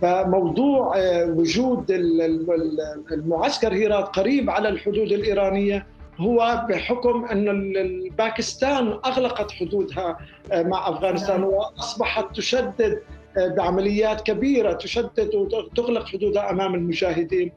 [0.00, 1.86] فموضوع وجود
[3.12, 5.86] المعسكر هيرات قريب على الحدود الإيرانية
[6.18, 7.72] هو بحكم أن
[8.18, 10.18] باكستان أغلقت حدودها
[10.52, 11.50] مع أفغانستان نعم.
[11.50, 13.02] وأصبحت تشدد
[13.36, 17.52] بعمليات كبيرة تشدد وتغلق حدودها أمام المجاهدين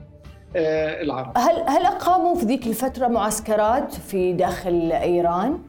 [0.55, 1.37] العرب.
[1.37, 5.59] هل هل أقاموا في ذيك الفترة معسكرات في داخل إيران؟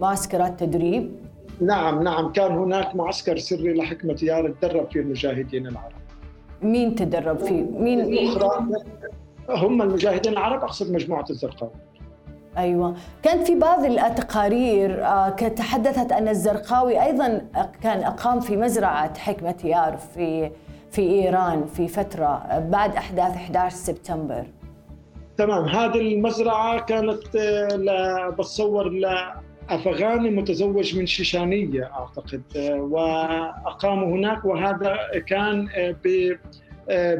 [0.00, 1.12] معسكرات تدريب
[1.60, 5.92] نعم نعم كان هناك معسكر سري لحكمة يار تدرب فيه المجاهدين العرب
[6.62, 8.66] مين تدرب فيه؟ مين أخرى
[9.50, 11.72] هم المجاهدين العرب أقصد مجموعة الزرقاوي
[12.58, 12.96] أيوه.
[13.22, 17.42] كانت في بعض التقارير آه، تحدثت أن الزرقاوي أيضا
[17.82, 20.50] كان أقام في مزرعة حكمة يار في
[20.90, 24.44] في إيران في فترة بعد أحداث 11 سبتمبر.
[25.36, 25.64] تمام.
[25.64, 28.90] هذه المزرعة كانت آه، بتصور
[29.70, 32.42] أفغاني متزوج من شيشانية أعتقد
[32.78, 35.68] وأقاموا هناك وهذا كان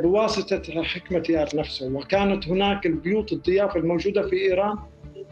[0.02, 1.94] بواسطة حكمة يار نفسه.
[1.94, 4.76] وكانت هناك البيوت الضيافة الموجودة في إيران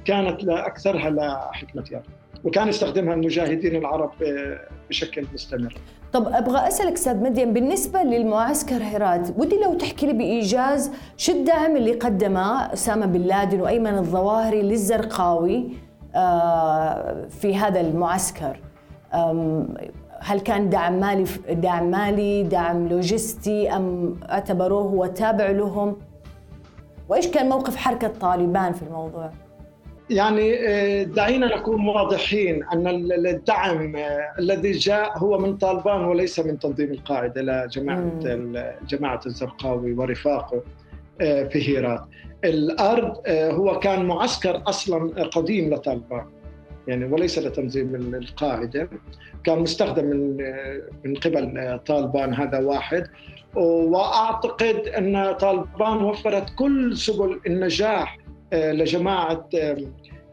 [0.04, 2.02] كانت أكثرها لحكمة يار
[2.44, 4.10] وكان يستخدمها المجاهدين العرب
[4.88, 5.74] بشكل مستمر.
[6.12, 11.76] طب أبغى أسألك أستاذ مدين بالنسبة للمعسكر هيرات ودي لو تحكي لي بإيجاز شو الدعم
[11.76, 15.68] اللي قدمه أسامة بن لادن وأيمن الظواهري للزرقاوي
[16.14, 18.60] آه، في هذا المعسكر؟
[20.20, 25.96] هل كان دعم مالي دعم مالي دعم لوجستي أم اعتبروه هو تابع لهم؟
[27.08, 29.30] وإيش كان موقف حركة طالبان في الموضوع؟
[30.10, 36.58] يعني آه، دعينا نكون واضحين أن الدعم آه، الذي جاء هو من طالبان وليس من
[36.58, 37.42] تنظيم القاعدة.
[37.42, 38.20] لجماعه
[38.88, 40.62] جماعة الزرقاوي ورفاقه
[41.20, 42.04] في هيرات
[42.44, 46.24] الأرض آه، هو كان معسكر أصلا قديم لطالبان
[46.86, 48.88] يعني وليس لتنظيم القاعدة.
[49.44, 53.06] كان مستخدم من آه، من قبل آه، طالبان هذا واحد.
[53.54, 58.17] وأعتقد أن طالبان وفرت كل سبل النجاح
[58.52, 59.48] لجماعة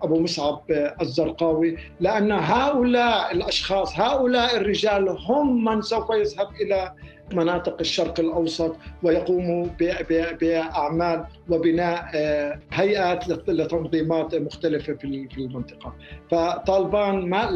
[0.01, 0.61] أبو مصعب
[1.01, 6.93] الزرقاوي لأن هؤلاء الأشخاص هؤلاء الرجال هم من سوف يذهب إلى
[7.33, 9.65] مناطق الشرق الأوسط ويقوموا
[10.41, 15.93] بأعمال وبناء آه، هيئات لتنظيمات مختلفة في المنطقة.
[16.31, 17.51] فطالبان ما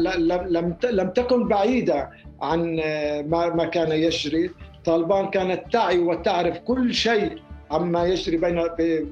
[0.48, 2.10] لم لم تكن بعيدة
[2.42, 4.50] عن آه، ما كان يجري.
[4.84, 7.38] طالبان كانت تعي وتعرف كل شيء
[7.70, 8.62] عما يجري بين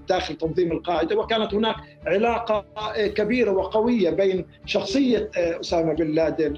[0.09, 1.17] داخل تنظيم القاعدة.
[1.17, 6.57] وكانت هناك علاقة آه، كبيرة وقوية بين شخصية أسامة بن لادن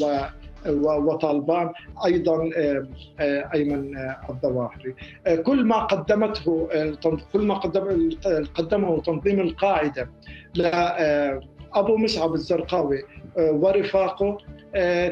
[0.00, 1.72] و وطالبان
[2.04, 2.86] أيضا آه،
[3.20, 4.94] آه، أيمن آه، الظواهري.
[5.42, 6.68] كل ما قدمته
[7.32, 7.54] كل ما
[8.54, 10.10] قدمه تنظيم القاعدة
[10.54, 13.02] لابو مصعب الزرقاوي
[13.38, 14.38] ورفاقه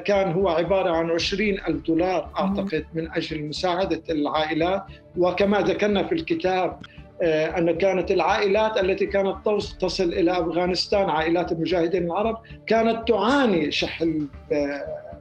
[0.05, 4.83] كان هو عبارة عن 20 ألف دولار أعتقد من أجل مساعدة العائلات
[5.17, 6.79] وكما ذكرنا في الكتاب
[7.23, 9.37] أن كانت العائلات التي كانت
[9.81, 14.05] تصل إلى أفغانستان عائلات المجاهدين العرب كانت تعاني شح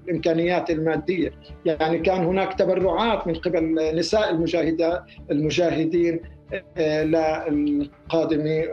[0.07, 1.33] الإمكانيات المادية،
[1.65, 6.19] يعني كان هناك تبرعات من قبل نساء المجاهدات المجاهدين.
[6.77, 8.65] آه، للقادمين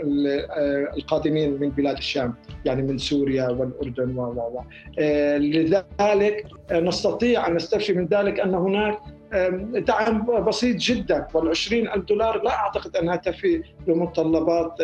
[0.50, 4.60] آه، القادمين من بلاد الشام يعني من سوريا والأردن و و
[4.98, 8.98] آه، لذلك نستطيع أن نستفشي من ذلك أن هناك
[9.86, 14.82] دعم بسيط جدا وال20 ألف دولار لا أعتقد أنها تفي بمتطلبات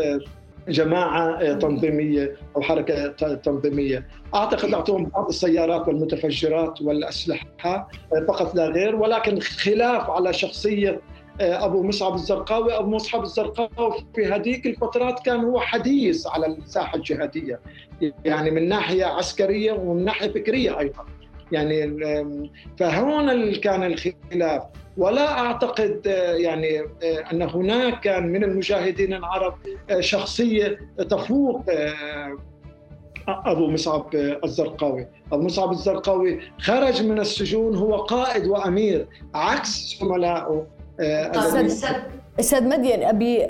[0.68, 4.06] جماعة تنظيمية أو حركة تنظيمية.
[4.34, 7.88] أعتقد أعطوهم بعض السيارات والمتفجرات والأسلحة
[8.28, 11.00] فقط لا غير ولكن خلاف على شخصية
[11.40, 17.60] أبو مصعب الزرقاوي أبو مصعب الزرقاوي في هذيك الفترات كان هو حديث على الساحة الجهادية
[18.24, 21.06] يعني من ناحية عسكرية ومن ناحية فكرية أيضا.
[21.52, 21.98] يعني
[22.78, 24.62] فهون كان الخلاف.
[24.96, 26.80] ولا أعتقد يعني
[27.32, 29.54] أن هناك كان من المجاهدين العرب
[30.00, 31.62] شخصية تفوق
[33.28, 34.14] أبو مصعب
[34.44, 40.77] الزرقاوي، أبو مصعب الزرقاوي خرج من السجون هو قائد وأمير عكس زملائه.
[42.40, 43.44] أستاذ مدين أبي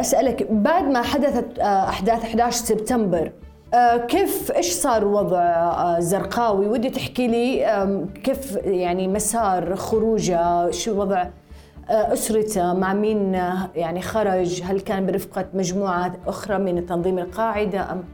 [0.00, 3.32] أسألك بعد ما حدثت أحداث 11 سبتمبر
[4.08, 5.38] كيف إيش صار وضع
[5.98, 7.66] الزرقاوي ودي تحكي لي
[8.24, 11.26] كيف يعني مسار خروجه؟ شو وضع
[11.88, 13.34] أسرته؟ مع مين
[13.74, 18.04] يعني خرج؟ هل كان برفقة مجموعة أخرى من تنظيم القاعدة؟ ام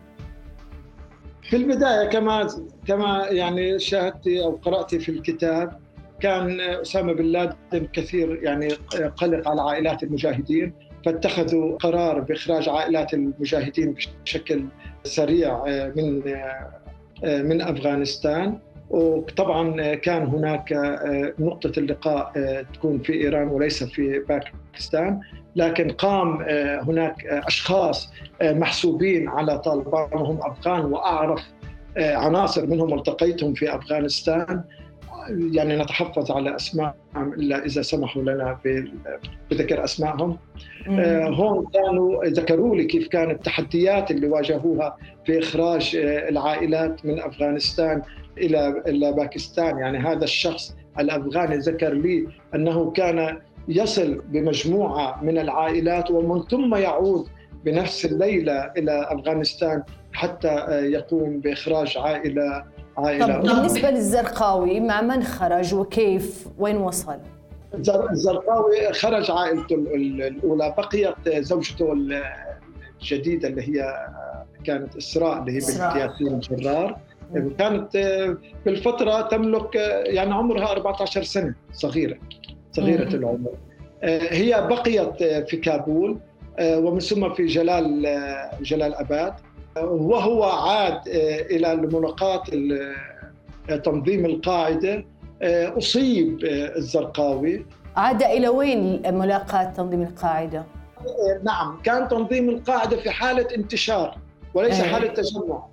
[1.43, 2.49] في البداية كما
[2.86, 5.72] كما يعني شاهدتي أو قراتي في الكتاب
[6.21, 8.68] كان أسامة بن لادن كثير يعني
[9.16, 10.73] قلق على عائلات المجاهدين
[11.07, 13.95] فاتخذوا قرار بإخراج عائلات المجاهدين
[14.25, 14.64] بشكل
[15.05, 15.64] سريع
[15.97, 16.23] من
[17.25, 18.59] من أفغانستان.
[18.91, 20.73] وطبعا كان هناك
[21.39, 22.33] نقطة اللقاء
[22.75, 25.21] تكون في إيران وليس في باكستان.
[25.57, 26.43] لكن قام
[26.89, 28.12] هناك أشخاص
[28.43, 31.43] محسوبين على طالبان وهم أفغان وأعرف
[31.97, 34.64] عناصر منهم التقيتهم في أفغانستان.
[35.31, 38.59] يعني نتحفظ على اسمائهم إلا إذا سمحوا لنا
[39.51, 40.39] بذكر اسمائهم
[41.39, 48.03] هون كانوا ذكروا لي كيف كانت التحديات اللي واجهوها في إخراج العائلات من أفغانستان
[48.39, 49.78] إلى إلى باكستان.
[49.78, 57.28] يعني هذا الشخص الأفغاني ذكر لي أنه كان يصل بمجموعة من العائلات ومن ثم يعود
[57.64, 62.64] بنفس الليلة إلى أفغانستان حتى يقوم بإخراج عائلة
[63.20, 67.16] طب بالنسبة للزرقاوي مع من خرج وكيف؟ وين وصل؟
[68.11, 71.92] الزرقاوي خرج عائلته الأولى بقيت زوجته
[73.03, 74.07] الجديدة اللي هي
[74.64, 76.96] كانت إسراء اللي هي بنت ياسين جرار
[77.59, 77.96] كانت
[78.64, 79.74] بالفترة تملك
[80.05, 82.18] يعني عمرها 14 سنة صغيرة
[82.72, 83.14] صغيرة مم.
[83.14, 83.51] العمر.
[84.30, 86.18] هي بقيت في كابول
[86.62, 88.03] ومن ثم في جلال
[88.62, 89.34] جلال أباد.
[89.77, 91.01] وهو عاد
[91.51, 92.43] إلى ملاقاه
[93.85, 95.05] تنظيم القاعدة
[95.79, 96.39] أصيب
[96.77, 97.66] الزرقاوي.
[97.97, 100.64] عاد إلى وين ملاقاة تنظيم القاعدة؟
[101.45, 104.18] نعم كان تنظيم القاعدة في حالة انتشار
[104.55, 105.66] وليس حالة تجمع.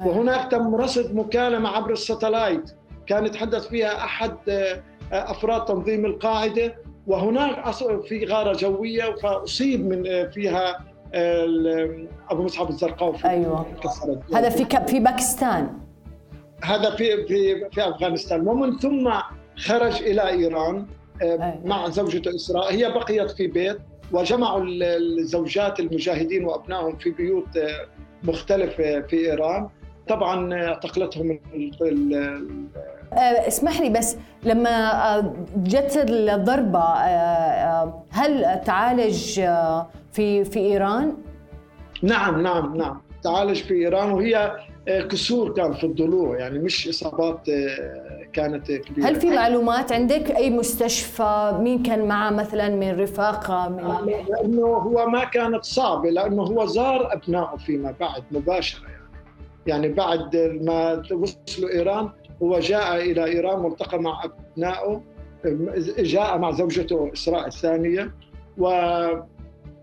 [0.00, 2.70] وهناك تم رصد مكالمة عبر الستلايت
[3.06, 4.36] كان يتحدث فيها أحد
[5.12, 6.74] أفراد تنظيم القاعدة.
[7.06, 7.72] وهناك
[8.04, 10.84] في غارة جوية فأصيب من فيها
[12.30, 13.66] أبو مصعب الزرقاوي أيوه.
[14.34, 15.68] هذا في في باكستان.
[16.62, 18.48] هذا في في في أفغانستان.
[18.48, 19.12] ومن ثم
[19.56, 20.86] خرج إلى إيران
[21.22, 21.60] أيوة.
[21.64, 22.72] مع زوجته إسراء.
[22.72, 23.78] هي بقيت في بيت
[24.12, 27.48] وجمعوا الزوجات المجاهدين وأبنائهم في بيوت
[28.22, 29.68] مختلفة في إيران.
[30.08, 31.40] طبعا أعتقلتهم
[33.18, 36.94] اسمح لي بس لما جت الضربة
[38.10, 39.40] هل تعالج
[40.12, 41.16] في في إيران؟
[42.02, 43.00] نعم نعم نعم.
[43.22, 44.56] تعالج في إيران وهي
[44.86, 47.40] كسور كان في الضلوع يعني مش إصابات
[48.32, 49.08] كانت كبيرة.
[49.08, 55.06] هل في معلومات عندك؟ أي مستشفى؟ مين كان معه مثلا من رفاقة من لأنه هو
[55.06, 58.96] ما كانت صعبة لأنه هو زار أبنائه فيما بعد مباشرة يعني.
[59.66, 62.10] يعني بعد ما وصلوا إيران
[62.42, 65.02] هو جاء إلى إيران والتقى مع أبنائه
[65.98, 68.14] جاء مع زوجته إسراء الثانية
[68.58, 68.68] و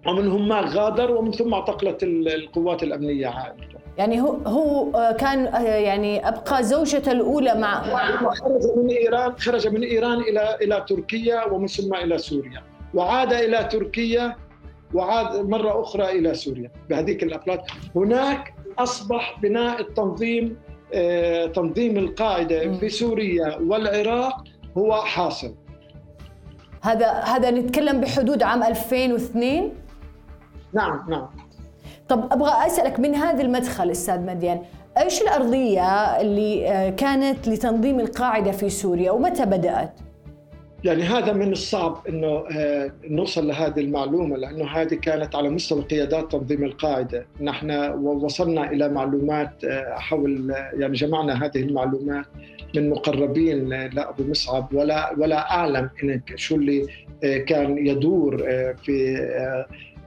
[0.08, 6.64] ومنهم ما غادر ومن ثم اعتقلت القوات الأمنية عائلته يعني هو هو كان يعني أبقى
[6.64, 7.84] زوجته الأولى مع
[8.34, 12.64] خرج من إيران خرج من إيران إلى إلى تركيا ومن ثم إلى سوريا.
[12.94, 14.36] وعاد إلى تركيا
[14.94, 17.62] وعاد مرة أخرى إلى سوريا بهذيك الافلات
[17.96, 20.58] هناك أصبح بناء التنظيم
[21.56, 24.44] تنظيم القاعدة في سوريا والعراق
[24.78, 25.56] هو حاصل.
[26.82, 29.72] هذا هذا نتكلم بحدود عام 2002
[30.74, 31.28] نعم نعم.
[32.10, 34.62] طب أبغى أسألك من هذا المدخل أستاذ مديان
[34.98, 40.00] إيش الأرضية اللي كانت لتنظيم القاعدة في سوريا ومتى بدأت؟
[40.84, 42.44] يعني هذا من الصعب إنه
[43.04, 47.72] نوصل لهذه المعلومة لأنه هذه كانت على مستوى قيادات تنظيم القاعدة، نحن
[48.02, 52.26] وصلنا إلى معلومات حول يعني جمعنا هذه المعلومات
[52.76, 55.90] من مقربين لابو مصعب ولا ولا أعلم
[56.36, 56.88] شو اللي
[57.48, 58.38] كان يدور
[58.84, 59.16] في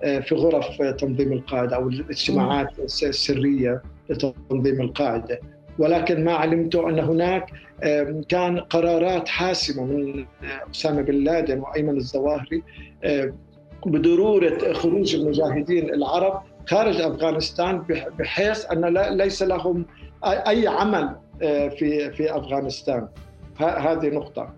[0.01, 5.41] في غرف تنظيم القاعدة أو الاجتماعات السرية لتنظيم القاعدة.
[5.79, 7.47] ولكن ما علمته أن هناك
[8.29, 10.27] كان قرارات حاسمة من
[10.75, 12.63] أسامة بن لادن وأيمن الظواهري
[13.87, 17.83] بضرورة خروج المجاهدين العرب خارج أفغانستان
[18.19, 18.85] بحيث أن
[19.17, 19.87] ليس لهم
[20.25, 21.17] اي عمل
[21.79, 23.09] في في أفغانستان.
[23.59, 24.55] هذه نقطة.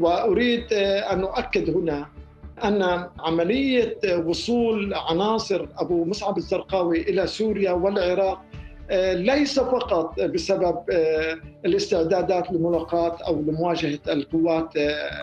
[0.00, 0.72] وأريد
[1.12, 2.06] أن أؤكد هنا
[2.64, 3.96] أن عملية
[4.26, 8.42] وصول عناصر أبو مصعب الزرقاوي إلى سوريا والعراق
[9.14, 10.76] ليس فقط بسبب
[11.64, 14.76] الاستعدادات لملاقاة أو لمواجهة القوات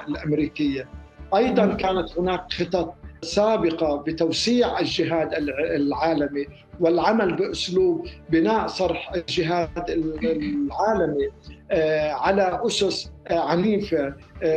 [0.07, 0.87] الأمريكية.
[1.35, 6.45] أيضا كانت هناك خطط سابقة بتوسيع الجهاد العالمي
[6.79, 11.29] والعمل بأسلوب بناء صرح الجهاد العالمي
[12.11, 14.13] على أسس عنيفة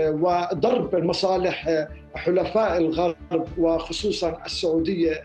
[0.09, 3.17] وضرب مصالح حلفاء الغرب
[3.59, 5.23] وخصوصا السعودية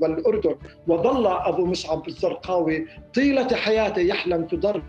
[0.00, 0.54] والأردن.
[0.88, 4.82] وظل أبو مصعب الزرقاوي طيلة حياته يحلم في ضرب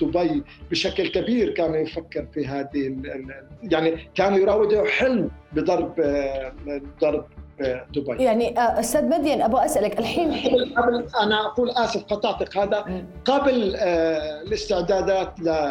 [0.00, 2.96] دبي بشكل كبير كان يفكر في هذه
[3.62, 5.94] يعني كان يراوده حلم بضرب
[7.00, 7.26] ضرب
[7.94, 8.24] دبي.
[8.24, 12.56] يعني أستاذ مدين أبغى أسألك الحين قبل, قبل أنا أقول آسف قطعتك.
[12.56, 13.76] هذا قبل
[14.46, 15.70] الاستعدادات ل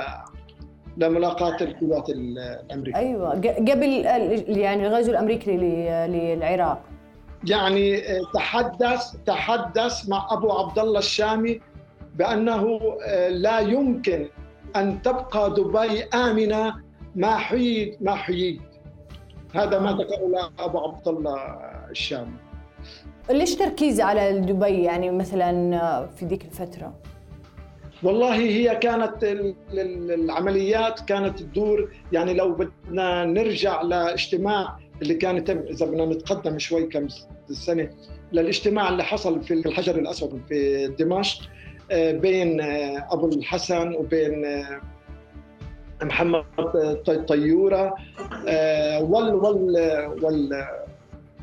[0.97, 2.99] لملاقاة القوات الأمريكية.
[2.99, 3.29] أيوة.
[3.57, 4.05] قبل
[4.47, 5.57] يعني الغزو الأمريكي
[6.07, 6.81] للعراق.
[7.49, 8.01] يعني
[8.33, 11.61] تحدث تحدث مع أبو عبد الله الشامي
[12.15, 12.79] بأنه
[13.29, 14.27] لا يمكن
[14.75, 16.75] أن تبقى دبي آمنة
[17.15, 18.61] ما حييت ما حييت
[19.55, 21.59] هذا ما ذكره أبو عبد الله
[21.91, 22.37] الشامي
[23.29, 26.93] ليش تركيز على دبي يعني مثلا في ذيك الفترة؟
[28.03, 29.13] والله هي كانت
[29.73, 36.85] العمليات كانت تدور يعني لو بدنا نرجع لاجتماع اللي كان يتم إذا بدنا نتقدم شوي
[36.85, 37.07] كم
[37.51, 37.89] سنة
[38.31, 41.41] للاجتماع اللي حصل في الحجر الأسود في دمشق
[41.91, 42.61] بين
[43.11, 44.63] أبو الحسن وبين
[46.01, 46.43] محمد
[47.27, 47.95] طيورة
[49.01, 49.75] وال وال
[50.23, 50.67] وال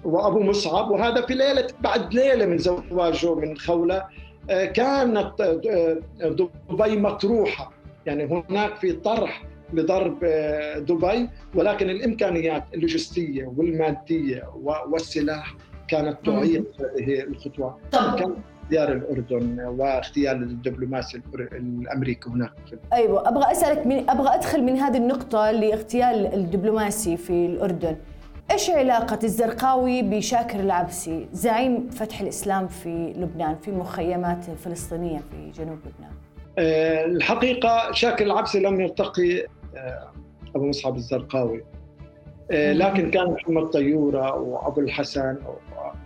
[0.05, 4.05] وابو مصعب وهذا في ليلة بعد ليلة من زواجه من خولة
[4.49, 5.43] كانت
[6.71, 7.73] دبي مطروحة.
[8.07, 10.25] يعني هناك في طرح لضرب
[10.79, 14.43] دبي ولكن الإمكانيات اللوجستية والمادية
[14.91, 15.55] والسلاح
[15.89, 17.79] كانت تعيق هذه الخطوة.
[17.93, 22.53] كان اختيار الأردن واغتيال الدبلوماسي الأمريكي هناك
[22.93, 23.29] أيوه.
[23.29, 27.97] أبغى أسألك من أبغى أدخل من هذه النقطة لاغتيال الدبلوماسي في الأردن.
[28.51, 35.79] إيش علاقة الزرقاوي بشاكر العبسي؟ زعيم فتح الإسلام في لبنان في مخيمات فلسطينية في جنوب
[35.79, 36.13] لبنان؟
[37.17, 39.47] الحقيقة شاكر العبسي لم يلتقي
[40.57, 41.65] أبو مصعب الزرقاوي.
[42.51, 45.37] لكن كان محمد طيورة وأبو الحسن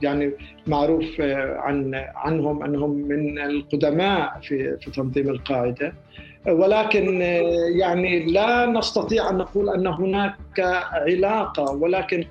[0.02, 0.32] يعني
[0.66, 1.20] معروف
[1.56, 5.92] عن عنهم أنهم من القدماء في في تنظيم القاعدة.
[6.46, 7.20] ولكن
[7.78, 10.60] يعني لا نستطيع أن نقول أن هناك
[10.92, 12.24] علاقة ولكن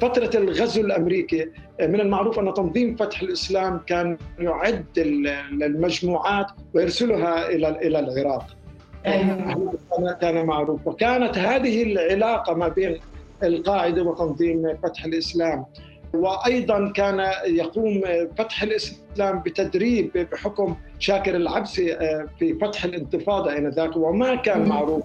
[0.00, 1.48] فترة الغزو الأمريكي
[1.80, 4.84] من المعروف أن تنظيم فتح الإسلام كان يعد
[5.62, 8.46] المجموعات ويرسلها إلى إلى العراق.
[10.20, 10.86] كان معروف.
[10.86, 12.98] وكانت هذه العلاقة ما بين
[13.42, 15.64] القاعدة وتنظيم فتح الإسلام.
[16.14, 18.00] وأيضا كان يقوم
[18.38, 21.96] فتح الإسلام بتدريب بحكم شاكر العبسي
[22.38, 25.04] في فتح الانتفاضة آنذاك وما كان معروف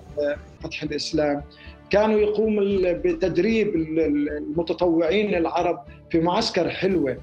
[0.63, 1.43] فتح الإسلام.
[1.89, 7.17] كانوا يقوم بتدريب المتطوعين العرب في معسكر حلوة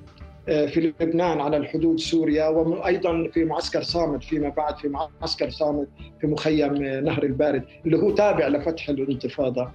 [0.46, 5.88] في لبنان على الحدود سوريا وأيضا في معسكر صامت فيما بعد في معسكر صامت
[6.20, 6.74] في مخيم
[7.04, 9.68] نهر البارد اللي هو تابع لفتح الانتفاضة.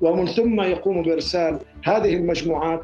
[0.00, 2.82] ومن ثم يقوم بإرسال هذه المجموعات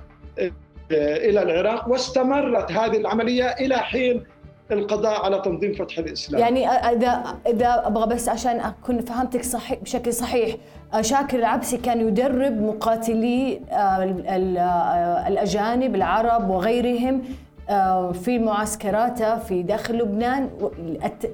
[0.92, 4.24] إلى العراق واستمرت هذه العملية إلى حين
[4.72, 6.40] القضاء على تنظيم فتح الإسلام.
[6.40, 10.56] يعني إذا إذا أبغى بس عشان أكون فهمتك صحيح بشكل صحيح
[11.00, 13.60] شاكر العبسي كان يدرب مقاتلي
[15.28, 17.22] الأجانب العرب وغيرهم
[18.12, 20.50] في معسكراته في داخل لبنان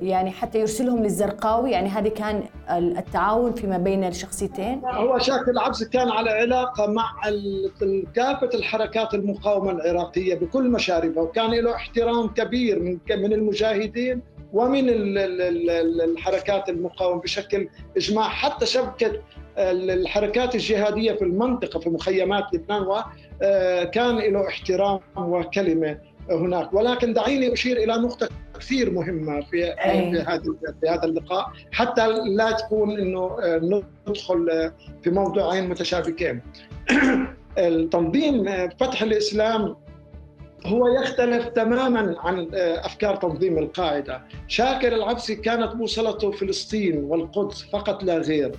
[0.02, 4.82] يعني حتى يرسلهم للزرقاوي يعني هذه كان التعاون فيما بين الشخصيتين.
[4.84, 7.12] هو شاكر العبسي كان على علاقة مع
[8.14, 14.22] كافة الحركات المقاومة العراقية بكل مشاربها وكان له احترام كبير من من المجاهدين
[14.52, 18.28] ومن الحركات المقاومة بشكل إجماع.
[18.28, 19.12] حتى شبكة
[19.58, 25.98] الحركات الجهادية في المنطقة في مخيمات لبنان وكان له احترام وكلمة
[26.30, 26.74] هناك.
[26.74, 30.42] ولكن دعيني أشير إلى نقطة كثير مهمة في في هذا
[30.80, 33.36] في هذا اللقاء حتى لا تكون إنه
[34.08, 34.72] ندخل
[35.02, 36.42] في موضوعين متشابكين.
[37.58, 39.76] التنظيم فتح الإسلام
[40.66, 48.18] هو يختلف تماما عن أفكار تنظيم القاعدة، شاكر العبسي كانت بوصلته فلسطين والقدس فقط لا
[48.18, 48.52] غير.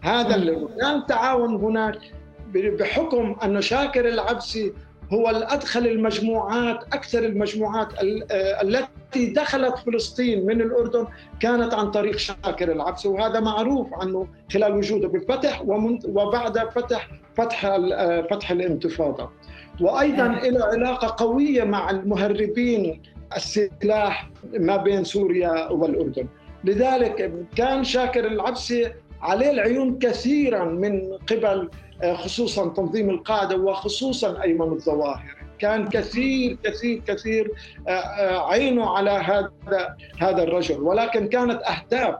[0.00, 1.98] هذا كان تعاون هناك
[2.54, 4.72] بحكم أن شاكر العبسي
[5.12, 7.88] هو الأدخل المجموعات أكثر المجموعات
[8.62, 11.06] التي دخلت فلسطين من الأردن
[11.40, 15.62] كانت عن طريق شاكر العبسي وهذا معروف عنه خلال وجوده بالفتح
[16.04, 17.76] وبعد فتح فتح
[18.30, 19.30] فتح الانتفاضة.
[19.80, 23.02] وأيضا له علاقة قوية مع المهربين
[23.36, 26.26] السلاح ما بين سوريا والأردن.
[26.64, 28.92] لذلك كان شاكر العبسي
[29.22, 31.68] عليه العيون كثيرا من قبل آه،
[32.04, 35.36] خصوصا تنظيم القاعدة وخصوصا أيمن الظواهر.
[35.58, 37.52] كان كثير كثير كثير
[37.88, 40.80] آه، آه، عينه على هذا هذا الرجل.
[40.80, 42.14] ولكن كانت أهداف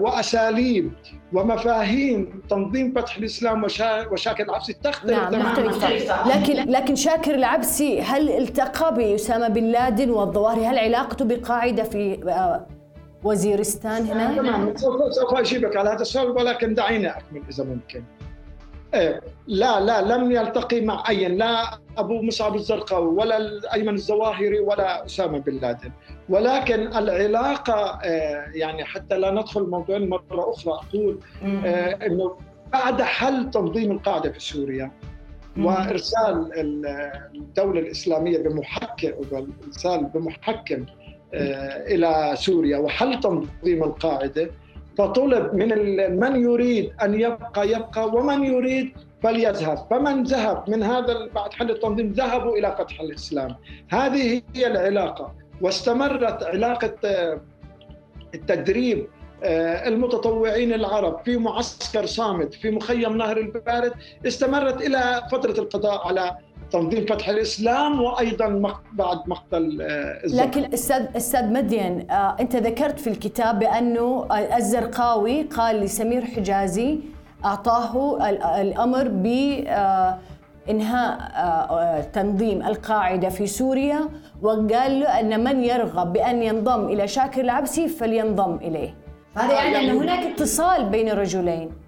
[0.00, 0.92] وأساليب
[1.32, 3.64] ومفاهيم تنظيم فتح الإسلام
[4.12, 5.78] وشاكر العبسي تختلف نعم تماما.
[6.34, 12.20] لكن لكن شاكر العبسي هل التقى بأسامة بن لادن والظواهري هل علاقته بقاعدة في
[13.24, 18.02] وزيرستان هنا؟ تمام سوف أجيبك على هذا السؤال ولكن دعيني أكمل إذا ممكن.
[18.96, 25.06] إيه لا لا لم يلتقي مع أي لا أبو مصعب الزرقاوي ولا ايمن الظواهري ولا
[25.06, 25.90] أسامة بن لادن.
[26.28, 32.36] ولكن العلاقة آه، يعني حتى لا ندخل موضوع مرة أخرى أقول آه، إنه
[32.72, 34.90] بعد حل تنظيم القاعدة في سوريا
[35.58, 36.50] وإرسال
[37.34, 39.12] الدولة الإسلامية بمحكم
[39.66, 40.86] ارسال بمحكم
[41.34, 44.50] إلى سوريا وحل تنظيم القاعدة.
[44.98, 45.68] فطلب من
[46.20, 48.92] من يريد أن يبقى يبقى ومن يريد
[49.22, 49.86] فليذهب.
[49.90, 53.56] فمن ذهب من هذا بعد حل التنظيم ذهبوا إلى فتح الإسلام.
[53.90, 55.34] هذه هي العلاقة.
[55.60, 57.40] واستمرت علاقة آه،
[58.34, 59.06] التدريب
[59.44, 63.92] آه، المتطوعين العرب في معسكر صامت في مخيم نهر البارد.
[64.26, 66.36] استمرت إلى فترة القضاء على
[66.72, 68.48] تنظيم فتح الإسلام وأيضا
[68.92, 75.42] بعد مقتل آه، الزرقاوي لكن أستاذ أستاذ مدين آه، أنت ذكرت في الكتاب بأنه الزرقاوي
[75.42, 76.98] قال لسمير حجازي
[77.44, 78.28] أعطاه
[78.60, 79.26] الأمر ب
[79.66, 80.18] آه،
[80.70, 84.08] إنهاء تنظيم القاعدة في سوريا
[84.42, 88.94] وقال له أن من يرغب بأن ينضم إلى شاكر العبسي فلينضم إليه.
[89.36, 91.85] هذا يعني ان يعني هناك اتصال بين الرجلين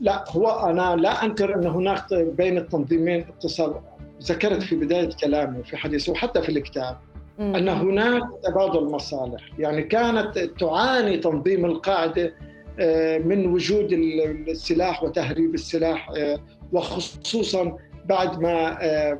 [0.00, 3.74] لا هو أنا لا أنكر أن هناك بين التنظيمين اتصال.
[4.22, 6.96] ذكرت في بداية كلامي في حديثي وحتى في الكتاب
[7.40, 12.34] أن هناك تبادل مصالح يعني كانت تعاني تنظيم القاعدة
[12.80, 16.38] آه، من وجود السلاح وتهريب السلاح آه،
[16.72, 19.18] وخصوصا بعد ما آه،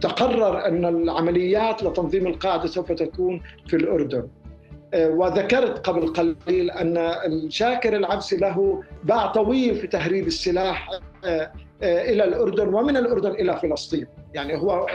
[0.00, 4.18] تقرر أن العمليات لتنظيم القاعدة سوف تكون في الأردن.
[4.18, 4.45] آه،
[4.94, 10.90] وذكرت قبل قليل أن الشاكر العبسي له باع طويل في تهريب السلاح
[11.24, 14.86] آه، آه، إلى الأردن ومن اردن إلى فلسطين، يعني هو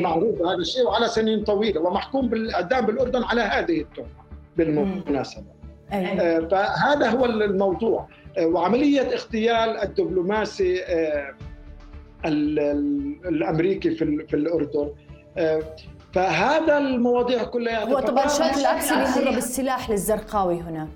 [0.00, 4.08] معروف هذا الشيء وعلى سنين طويلة ومحكوم بالاعدام بالأردن على هذه التهمة
[4.56, 5.44] بالمناسبة.
[6.50, 8.08] فهذا هو الموضوع.
[8.38, 10.80] وعملية اغتيال الدبلوماسي
[13.24, 13.90] الأمريكي
[14.28, 14.90] في الأردن.
[16.12, 20.88] فهذا المواضيع كلها هو طبعا شكل العكس اللي هرب السلاح للزرقاوي هنا.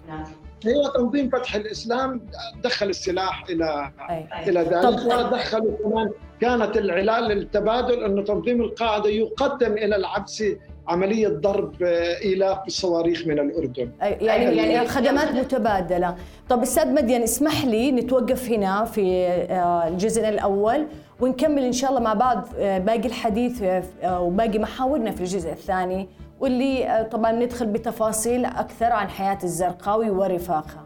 [0.67, 2.21] هو تنظيم فتح الإسلام
[2.64, 4.27] دخل السلاح إلى أي.
[4.49, 4.85] إلى ذلك.
[4.85, 6.11] ودخلوا كمان
[6.41, 10.59] كانت العلال للتبادل انه تنظيم القاعدة يقدم إلى العبسي
[10.89, 11.82] عملية ضرب
[12.22, 13.91] إيلاف بالصواريخ من الأردن.
[14.01, 16.16] يعني يعني خدمات متبادلة.
[16.49, 20.87] طب أستاذ مدين اسمح لي نتوقف هنا في آه، الجزء الأول
[21.20, 26.09] ونكمل إن شاء الله مع بعض آه، باقي الحديث آه، وباقي محاورنا في الجزء الثاني
[26.41, 30.84] واللي طبعا ندخل بتفاصيل أكثر عن حياة الزرقاوي ورفاقها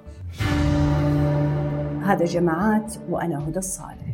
[2.05, 4.11] هذا جماعات وأنا هدى الصالح.